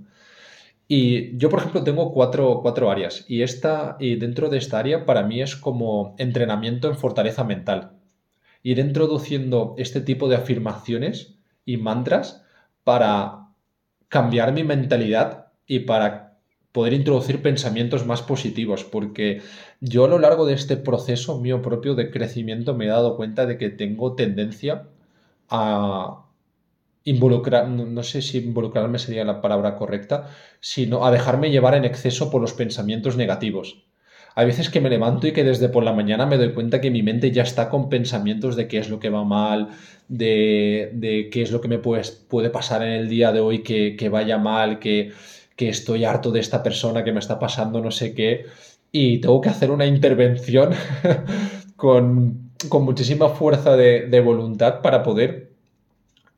[0.87, 5.23] Y yo, por ejemplo, tengo cuatro, áreas y, esta, y dentro de esta área para
[5.23, 7.91] mí es como entrenamiento en fortaleza mental.
[8.63, 11.35] Ir introduciendo este tipo de afirmaciones
[11.65, 12.43] y mantras
[12.85, 13.49] para
[14.07, 16.37] cambiar mi mentalidad y para
[16.71, 19.41] poder introducir pensamientos más positivos, porque
[19.81, 23.45] yo a lo largo de este proceso mío propio de crecimiento me he dado cuenta
[23.45, 24.87] de que tengo tendencia
[25.49, 26.26] a,
[27.07, 30.29] involucrar, no sé si involucrarme sería la palabra correcta,
[30.59, 33.85] sino a dejarme llevar en exceso por los pensamientos negativos.
[34.35, 36.91] Hay veces que me levanto y que desde por la mañana me doy cuenta que
[36.91, 39.69] mi mente ya está con pensamientos de qué es lo que va mal,
[40.09, 44.09] de, qué es lo que me puede, puede, pasar en el día de hoy que,
[44.09, 45.13] vaya mal, que,
[45.57, 48.45] estoy harto de esta persona que me está pasando no sé qué.
[48.91, 50.71] Y tengo que hacer una intervención
[51.77, 52.51] con,
[52.81, 55.46] muchísima fuerza de voluntad para poder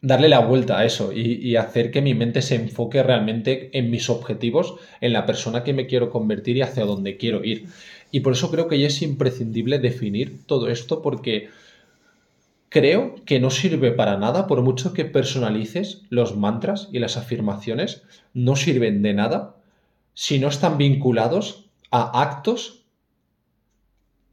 [0.01, 4.09] darle la vuelta a eso y, hacer que mi mente se enfoque realmente en mis
[4.09, 7.67] objetivos, en la persona que me quiero convertir y hacia dónde quiero ir.
[8.11, 11.49] Y por eso creo que ya es imprescindible definir todo esto porque
[12.69, 18.03] creo que no sirve para nada, por mucho que personalices los mantras y las afirmaciones,
[18.33, 19.55] no sirven de nada
[20.13, 22.85] si no están vinculados a actos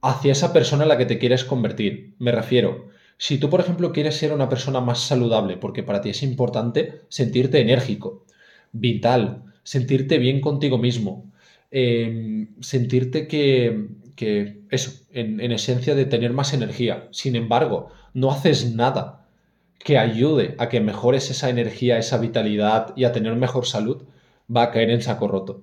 [0.01, 2.15] hacia esa persona en la que te quieres convertir.
[2.19, 2.89] Me refiero,
[3.19, 7.03] si tú, por ejemplo, quieres ser una persona más saludable, porque para ti es importante
[7.09, 8.25] sentirte enérgico,
[8.73, 11.33] vital, sentirte bien contigo mismo,
[11.71, 17.09] em, sentirte que, que eso, en, en, esencia de tener más energía.
[17.11, 19.27] Sin embargo, no haces nada
[19.79, 24.05] que ayude a que mejores esa energía, esa vitalidad y a tener mejor salud,
[24.55, 25.63] va a caer en saco roto.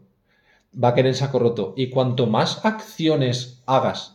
[0.81, 1.73] Va a caer en saco roto.
[1.77, 4.12] Y cuanto más acciones hagas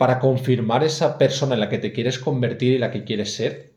[0.00, 3.74] para confirmar esa persona en la que te quieres convertir y la que quieres ser,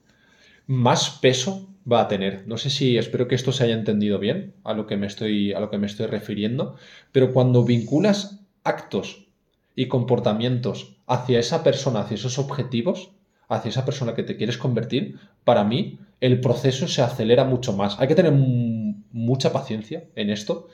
[0.67, 2.47] más peso va a tener.
[2.47, 5.51] No sé si espero que esto se haya entendido bien a lo que me estoy
[5.51, 6.77] a lo que me estoy refiriendo,
[7.11, 9.27] pero cuando vinculas actos
[9.75, 13.11] y comportamientos hacia esa persona, hacia esos objetivos,
[13.49, 17.99] hacia esa persona que te quieres convertir, para mí el proceso se acelera mucho más.
[17.99, 20.69] Hay que tener mucha paciencia en esto,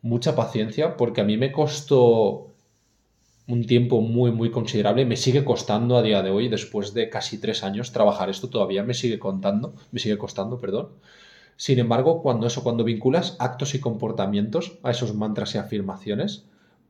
[0.00, 2.55] mucha paciencia, porque a mí me costó
[3.48, 5.04] un tiempo muy, muy considerable.
[5.04, 8.82] Me sigue costando a día de hoy, después de casi tres años, trabajar esto todavía
[8.82, 10.90] me sigue contando, me sigue costando, perdón.
[11.56, 16.46] Sin embargo, cuando eso, cuando vinculas actos y comportamientos a esos mantras y afirmaciones,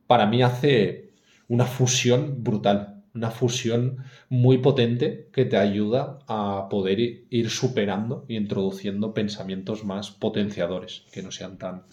[0.07, 1.11] para mí hace
[1.47, 3.97] una fusión brutal, una fusión
[4.29, 11.23] muy potente que te ayuda a poder ir superando y introduciendo pensamientos más potenciadores, que
[11.23, 11.83] no sean tan,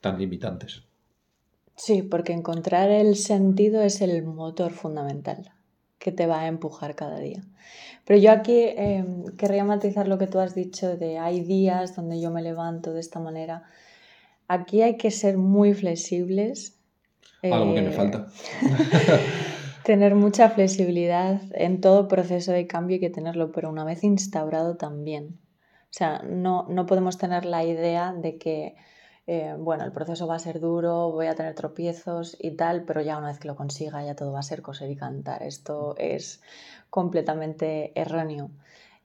[0.00, 0.89] tan limitantes.
[1.80, 5.50] Sí, porque encontrar el sentido es el motor fundamental
[5.98, 7.42] que te va a empujar cada día.
[8.04, 12.20] Pero yo aquí em, querría matizar lo que tú has dicho de hay días donde
[12.20, 13.62] yo me levanto de esta manera.
[14.46, 16.78] Aquí hay que ser muy flexibles.
[17.42, 18.26] Algo que me falta.
[19.82, 24.76] tener mucha flexibilidad en todo proceso de cambio hay que tenerlo, pero una vez instaurado
[24.76, 25.38] también.
[25.84, 28.76] O sea, no, no podemos tener la idea de que
[29.32, 33.00] eh, bueno, el proceso va a ser duro, voy a tener tropiezos y tal, pero
[33.00, 35.44] ya una vez que lo consiga ya todo va a ser coser y cantar.
[35.44, 36.42] Esto es
[36.90, 38.50] completamente erróneo.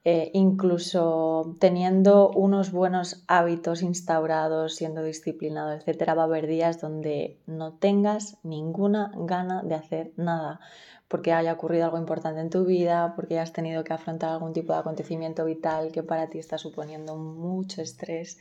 [0.02, 7.38] Eh, incluso teniendo unos buenos hábitos instaurados, siendo disciplinado, etcétera, va a haber días donde
[7.46, 10.58] no tengas ninguna gana de hacer nada,
[11.06, 14.72] porque haya ocurrido algo importante en tu vida, porque hayas tenido que afrontar algún tipo
[14.72, 18.38] de acontecimiento vital que para ti está suponiendo mucho estrés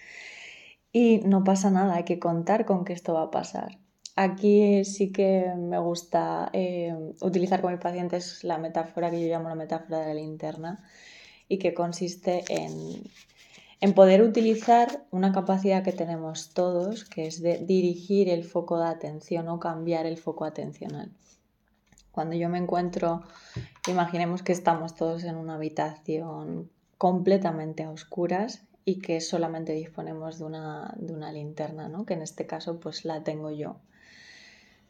[0.98, 3.80] y no pasa nada, hay que contar con que esto va a pasar.
[4.16, 9.50] Aquí sí que me gusta eh, utilizar con mis pacientes la metáfora que yo llamo
[9.50, 10.86] la metáfora de la linterna
[11.50, 13.04] y que consiste en,
[13.82, 18.88] en poder utilizar una capacidad que tenemos todos, que es de dirigir el foco de
[18.88, 21.12] atención o cambiar el foco atencional.
[22.14, 23.22] Cuando yo me encuentro,
[23.89, 30.46] imaginemos que estamos todos en una habitación completamente a oscuras y que solamente disponemos de
[30.46, 32.06] una, de una linterna, ¿no?
[32.06, 33.82] que en este caso pues la tengo yo.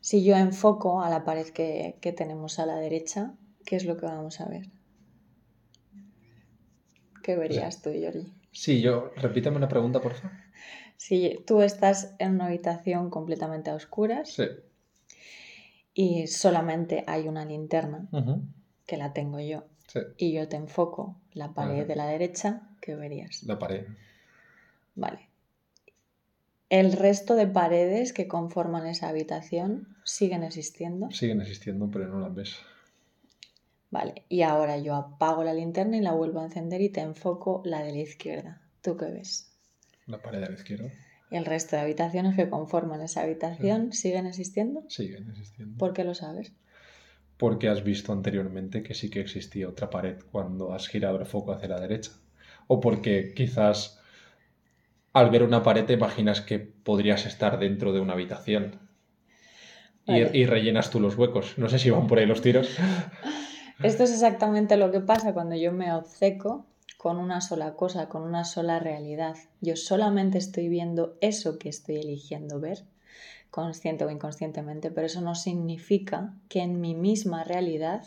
[0.02, 3.34] Si yo enfoco a la pared que, que tenemos a la derecha,
[3.66, 4.70] ¿qué es lo que vamos a ver?
[7.24, 8.32] ¿Qué verías tú, Jordi?
[8.52, 10.38] Sí, yo, repítame una pregunta, por favor.
[10.98, 14.46] Si tú estás en una habitación completamente a oscuras sí.
[15.94, 18.08] y solamente hay una linterna,
[18.86, 20.02] que la tengo yo, sí.
[20.18, 23.44] y yo te enfoco la pared de la derecha, ¿qué verías?
[23.44, 23.88] La pared.
[24.94, 25.28] Vale.
[26.70, 31.10] ¿El resto de paredes que conforman esa habitación siguen existiendo?
[31.12, 32.56] Siguen existiendo, pero no las ves.
[33.90, 37.62] Vale, y ahora yo apago la linterna y la vuelvo a encender y te enfoco
[37.66, 38.62] la de la izquierda.
[38.82, 39.52] ¿Tú qué ves?
[40.06, 40.92] La pared de la izquierda.
[41.32, 44.84] ¿Y el resto de habitaciones que conforman esa habitación siguen existiendo?
[44.90, 45.78] Siguen existiendo.
[45.78, 46.54] ¿Por qué lo sabes?
[47.38, 51.52] Porque has visto anteriormente que sí que existía otra pared cuando has girado el foco
[51.52, 52.12] hacia la derecha.
[52.68, 54.00] O porque quizás
[55.14, 58.80] al ver una pared te imaginas que podrías estar dentro de una habitación.
[60.08, 61.58] Y, rellenas tú los huecos.
[61.58, 62.70] No sé si van por ahí los tiros.
[63.84, 66.66] Esto es exactamente lo que pasa cuando yo me obceco
[66.98, 69.36] con una sola cosa, con una sola realidad.
[69.62, 72.84] Yo solamente estoy viendo eso que estoy eligiendo ver,
[73.52, 78.04] consciente o inconscientemente, pero eso no significa que en mi misma realidad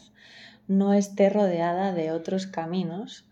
[0.67, 3.28] no esté rodeada de otros caminos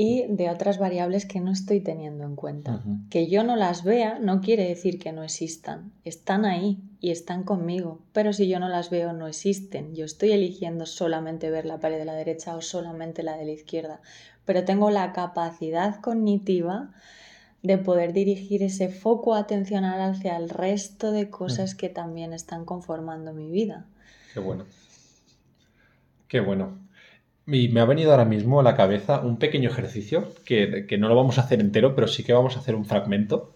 [0.00, 2.84] y de otras variables que no estoy teniendo en cuenta.
[3.10, 5.90] Que yo no las vea no quiere decir que no existan.
[6.04, 9.96] Están ahí y están conmigo, pero si yo no las veo no existen.
[9.96, 13.50] Yo estoy eligiendo solamente ver la pared de la derecha o solamente la de la
[13.50, 14.00] izquierda,
[14.44, 16.92] pero tengo la capacidad cognitiva
[17.64, 23.32] de poder dirigir ese foco atencional hacia el resto de cosas que también están conformando
[23.32, 23.84] mi vida.
[24.32, 24.64] Qué bueno.
[26.28, 26.87] Qué bueno.
[27.50, 31.08] Y me ha venido ahora mismo a la cabeza un pequeño ejercicio que, que no
[31.08, 33.54] lo vamos a hacer entero, pero sí que vamos a hacer un fragmento.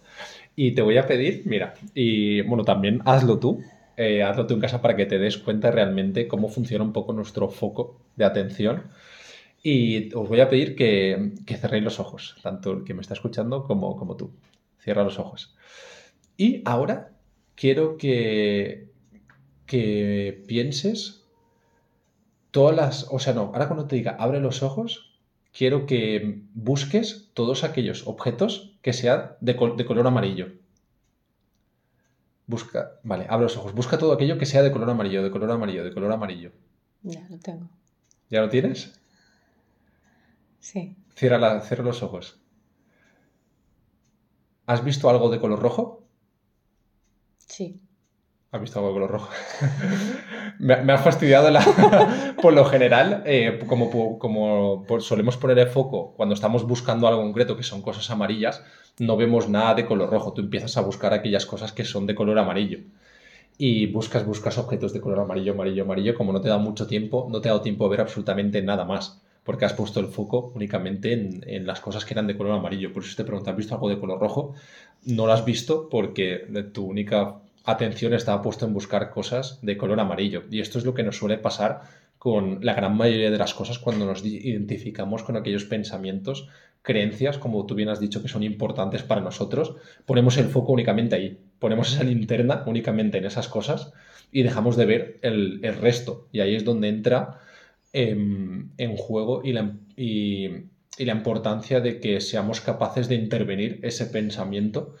[0.55, 3.61] Y te voy a pedir, mira, y bueno, también hazlo tú,
[3.95, 7.13] eh, hazlo tú en casa para que te des cuenta realmente cómo funciona un poco
[7.13, 8.83] nuestro foco de atención.
[9.61, 13.13] Y os voy a pedir que, que cerréis los ojos, tanto el que me está
[13.13, 14.31] escuchando como, como tú.
[14.79, 15.55] Cierra los ojos.
[16.35, 17.11] Y ahora
[17.55, 18.89] quiero que,
[19.67, 21.22] que pienses
[22.53, 23.07] todas las...
[23.09, 25.17] O sea, no, ahora cuando te diga abre los ojos,
[25.51, 30.53] quiero que busques todos aquellos objetos que sean de, de color amarillo.
[32.45, 33.73] Busca, vale, abre los ojos.
[33.73, 36.51] Busca todo aquello que sea de color amarillo, de color amarillo, de color amarillo.
[37.01, 37.67] Ya lo tengo.
[38.29, 38.93] ¿Ya lo tienes?
[40.59, 40.95] Sí.
[41.15, 42.39] Cierra, la, cierra los ojos.
[44.67, 46.03] ¿Has visto algo de color rojo?
[47.47, 47.81] Sí.
[48.53, 49.31] ¿Has visto algo de color rojo?
[50.59, 52.35] me, me, has fastidiado la...
[52.41, 57.57] por lo general, eh, como, como solemos poner el foco cuando estamos buscando algo concreto,
[57.57, 58.63] que son cosas amarillas,
[58.99, 60.33] no vemos nada de color rojo.
[60.33, 62.81] Tú empiezas a buscar aquellas cosas que son de color amarillo.
[63.57, 66.13] Y buscas, buscas objetos de color amarillo, amarillo, amarillo.
[66.13, 68.85] Como no te da mucho tiempo, no te ha dado tiempo a ver absolutamente nada
[68.85, 69.19] más.
[69.43, 72.93] Porque has puesto el foco únicamente en, en las cosas que eran de color amarillo.
[72.93, 74.53] Por eso te pregunto, ¿has visto algo de color rojo?
[75.05, 79.99] No lo has visto porque tu única atención estaba puesta en buscar cosas de color
[79.99, 80.43] amarillo.
[80.51, 81.81] Y esto es lo que nos suele pasar
[82.17, 86.47] con la gran mayoría de las cosas cuando nos identificamos con aquellos pensamientos
[86.81, 91.15] creencias, como tú bien has dicho, que son importantes para nosotros, ponemos el foco únicamente
[91.15, 93.93] ahí, ponemos esa linterna únicamente en esas cosas
[94.31, 96.27] y dejamos de ver el, resto.
[96.31, 97.39] Y ahí es donde entra
[97.93, 100.49] em, en juego y la, y
[100.97, 104.95] la importancia de que seamos capaces de intervenir ese pensamiento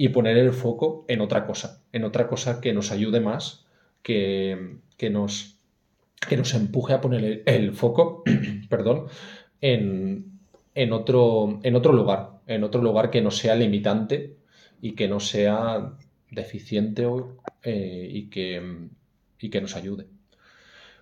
[0.00, 3.66] y poner el foco en otra cosa, en otra cosa que nos ayude más,
[4.00, 5.56] que, que nos,
[6.28, 8.22] que nos empuje a poner el, foco
[8.70, 9.06] perdón,
[9.60, 10.38] en,
[10.76, 14.36] en otro, en otro lugar, en otro lugar que no sea limitante
[14.80, 15.94] y que no sea
[16.30, 17.04] deficiente
[17.64, 18.88] eh, y, que,
[19.40, 20.06] y que nos ayude.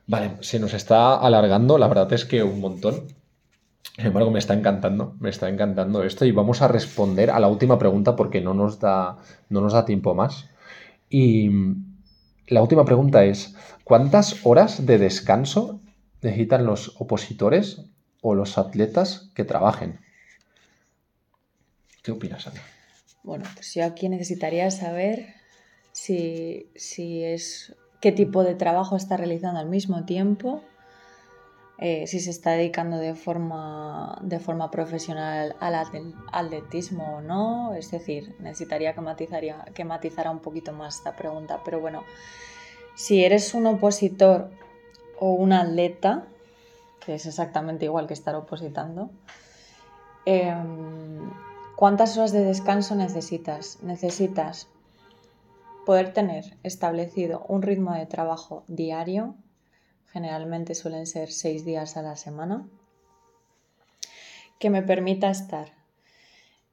[0.06, 3.08] Vale, se nos está alargando, la verdad es que un montón.
[3.94, 7.48] Sin embargo, me está encantando, me está encantando esto y vamos a responder a la
[7.48, 9.16] última pregunta porque no nos da,
[9.48, 10.50] no nos da tiempo más.
[11.08, 11.50] Y
[12.48, 15.80] la última pregunta es, ¿cuántas horas de descanso
[16.22, 17.82] necesitan los opositores
[18.20, 20.00] o los atletas que trabajen.
[22.02, 22.60] ¿Qué opinas, Ana?
[23.22, 25.34] Bueno, pues yo aquí necesitaría saber
[25.92, 30.62] si, es qué tipo de trabajo está realizando al mismo tiempo,
[31.78, 35.74] eh, si se está dedicando de forma, de forma profesional al
[36.32, 37.74] atletismo o no.
[37.74, 41.60] Es decir, necesitaría que, matizaría, que matizara un poquito más esta pregunta.
[41.64, 42.04] Pero bueno,
[42.94, 44.50] si eres un opositor
[45.18, 46.24] o un atleta,
[47.04, 49.10] que es exactamente igual que estar opositando.
[50.24, 51.30] Em,
[51.76, 53.82] ¿Cuántas horas de descanso necesitas?
[53.82, 54.66] Necesitas
[55.84, 59.34] poder tener establecido un ritmo de trabajo diario,
[60.16, 62.66] generalmente suelen ser seis días a la semana,
[64.58, 65.74] que me permita estar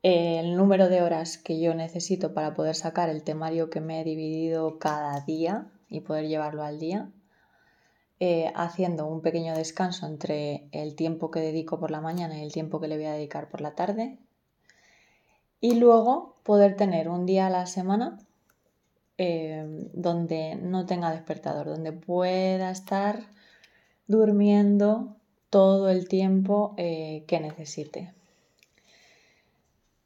[0.02, 4.06] el número de horas que yo necesito para poder sacar el temario que me he
[4.06, 7.10] dividido cada día y poder llevarlo al día
[8.22, 12.54] eh, haciendo un pequeño descanso entre el tiempo que dedico por la mañana y el
[12.54, 14.20] tiempo que le voy a dedicar por la tarde.
[15.60, 18.20] Y luego poder tener un día a la semana
[19.18, 23.28] eh, donde no tenga despertador, donde pueda estar
[24.08, 25.16] durmiendo
[25.50, 28.14] todo el tiempo eh, que necesite.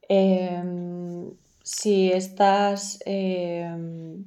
[0.10, 1.32] Em,
[1.64, 4.26] si estás em,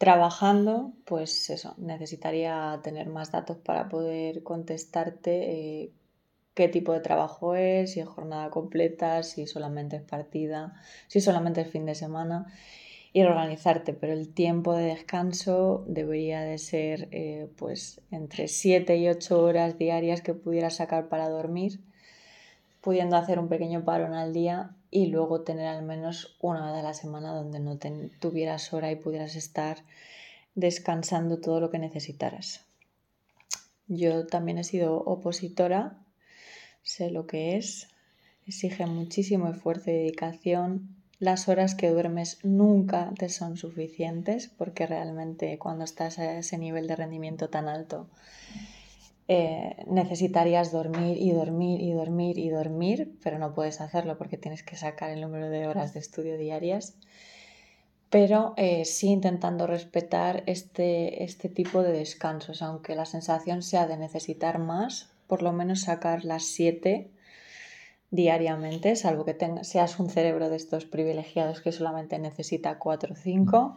[0.00, 5.92] Trabajando, pues eso, necesitaría tener más datos para poder contestarte eh,
[6.54, 10.72] qué tipo de trabajo es, si es jornada completa, si solamente es partida,
[11.06, 12.46] si solamente es fin de semana
[13.12, 19.08] y organizarte, pero el tiempo de descanso debería de ser eh, pues entre 7 y
[19.08, 21.80] 8 horas diarias que pudieras sacar para dormir,
[22.80, 26.84] pudiendo hacer un pequeño parón al día y luego tener al menos una vez a
[26.84, 27.78] la semana donde no
[28.20, 29.78] tuvieras hora y pudieras estar
[30.54, 32.64] descansando todo lo que necesitaras.
[33.88, 35.98] Yo también he sido opositora,
[36.82, 37.88] sé lo que es,
[38.46, 40.99] exige muchísimo esfuerzo y dedicación.
[41.20, 46.86] Las horas que duermes nunca te son suficientes porque realmente cuando estás a ese nivel
[46.86, 48.08] de rendimiento tan alto
[49.28, 54.62] eh, necesitarías dormir y dormir y dormir y dormir, pero no puedes hacerlo porque tienes
[54.62, 56.94] que sacar el número de horas de estudio diarias.
[58.08, 63.98] Pero eh, sí intentando respetar este, este tipo de descansos, aunque la sensación sea de
[63.98, 67.10] necesitar más, por lo menos sacar las 7
[68.10, 73.76] diariamente, salvo que seas un cerebro de estos privilegiados que solamente necesita 4 o 5.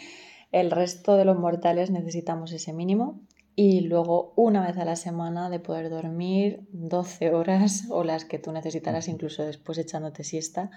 [0.52, 3.20] El resto de los mortales necesitamos ese mínimo
[3.54, 8.38] y luego una vez a la semana de poder dormir 12 horas o las que
[8.38, 10.70] tú necesitarás incluso después echándote siesta,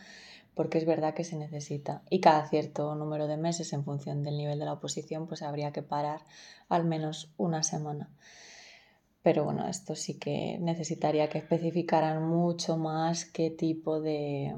[0.54, 2.04] porque es verdad que se necesita.
[2.10, 5.72] Y cada cierto número de meses en función del nivel de la oposición, pues habría
[5.72, 6.22] que parar
[6.70, 8.10] al menos una semana.
[9.24, 14.54] Pero bueno, esto sí que necesitaría que especificaran mucho más qué tipo de,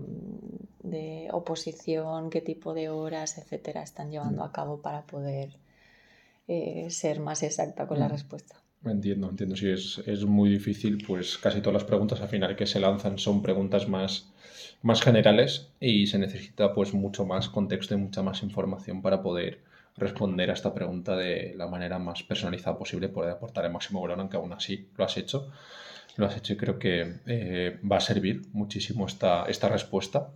[0.82, 5.57] de oposición, qué tipo de horas, etcétera, están llevando a cabo para poder
[6.47, 8.11] eh, ser más exacta con la mm.
[8.11, 8.55] respuesta.
[8.84, 9.55] Entiendo, entiendo.
[9.55, 13.18] Sí, es, es, muy difícil, pues casi todas las preguntas al final que se lanzan
[13.18, 14.32] son preguntas más,
[14.82, 19.59] más generales y se necesita pues mucho más contexto y mucha más información para poder
[19.98, 24.20] responder a esta pregunta de la manera más personalizada posible, poder aportar el máximo valor,
[24.20, 25.50] aunque aún así lo has hecho.
[26.18, 30.30] Lo has hecho y creo que eh, va a servir muchísimo esta, esta respuesta.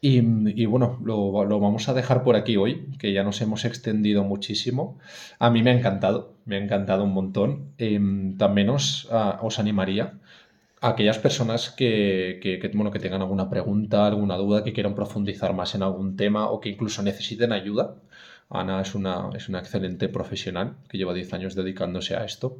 [0.00, 4.98] Y, bueno, lo, vamos a dejar por aquí hoy, que ya nos hemos extendido muchísimo.
[5.40, 7.72] A mí me ha encantado, me ha encantado un montón.
[7.78, 9.08] Em, también os,
[9.42, 10.14] os, animaría
[10.80, 15.52] a aquellas personas que, que, bueno, que tengan alguna pregunta, alguna duda, que quieran profundizar
[15.52, 17.96] más en algún tema o que incluso necesiten ayuda.
[18.50, 22.58] Ana es una, es una excelente profesional que lleva 10 años dedicándose a esto.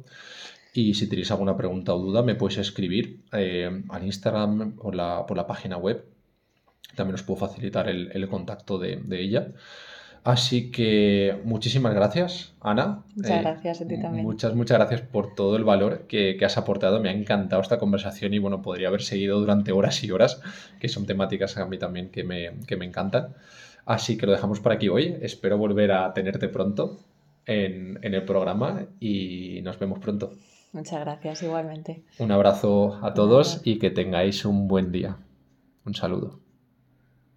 [0.73, 5.25] Y si tenéis alguna pregunta o duda, me podéis escribir eh, al Instagram o la,
[5.25, 6.05] por la página web
[6.99, 9.47] también os puedo facilitar el, contacto de, ella.
[10.25, 13.03] Así que muchísimas gracias, Ana.
[13.15, 14.25] Muchas eh, gracias a ti también.
[14.25, 16.99] Muchas, muchas gracias por todo el valor que, has aportado.
[16.99, 20.41] Me ha encantado esta conversación y bueno, podría haber seguido durante horas y horas,
[20.81, 23.33] que son temáticas a mí también que me, que me encantan.
[23.89, 25.17] Así que lo dejamos por aquí hoy.
[25.19, 26.99] Espero volver a tenerte pronto
[27.47, 30.33] en, en el programa y nos vemos pronto.
[30.73, 32.03] Muchas gracias, igualmente.
[32.19, 35.17] Un abrazo a todos y que tengáis un buen día.
[35.85, 36.39] Un saludo.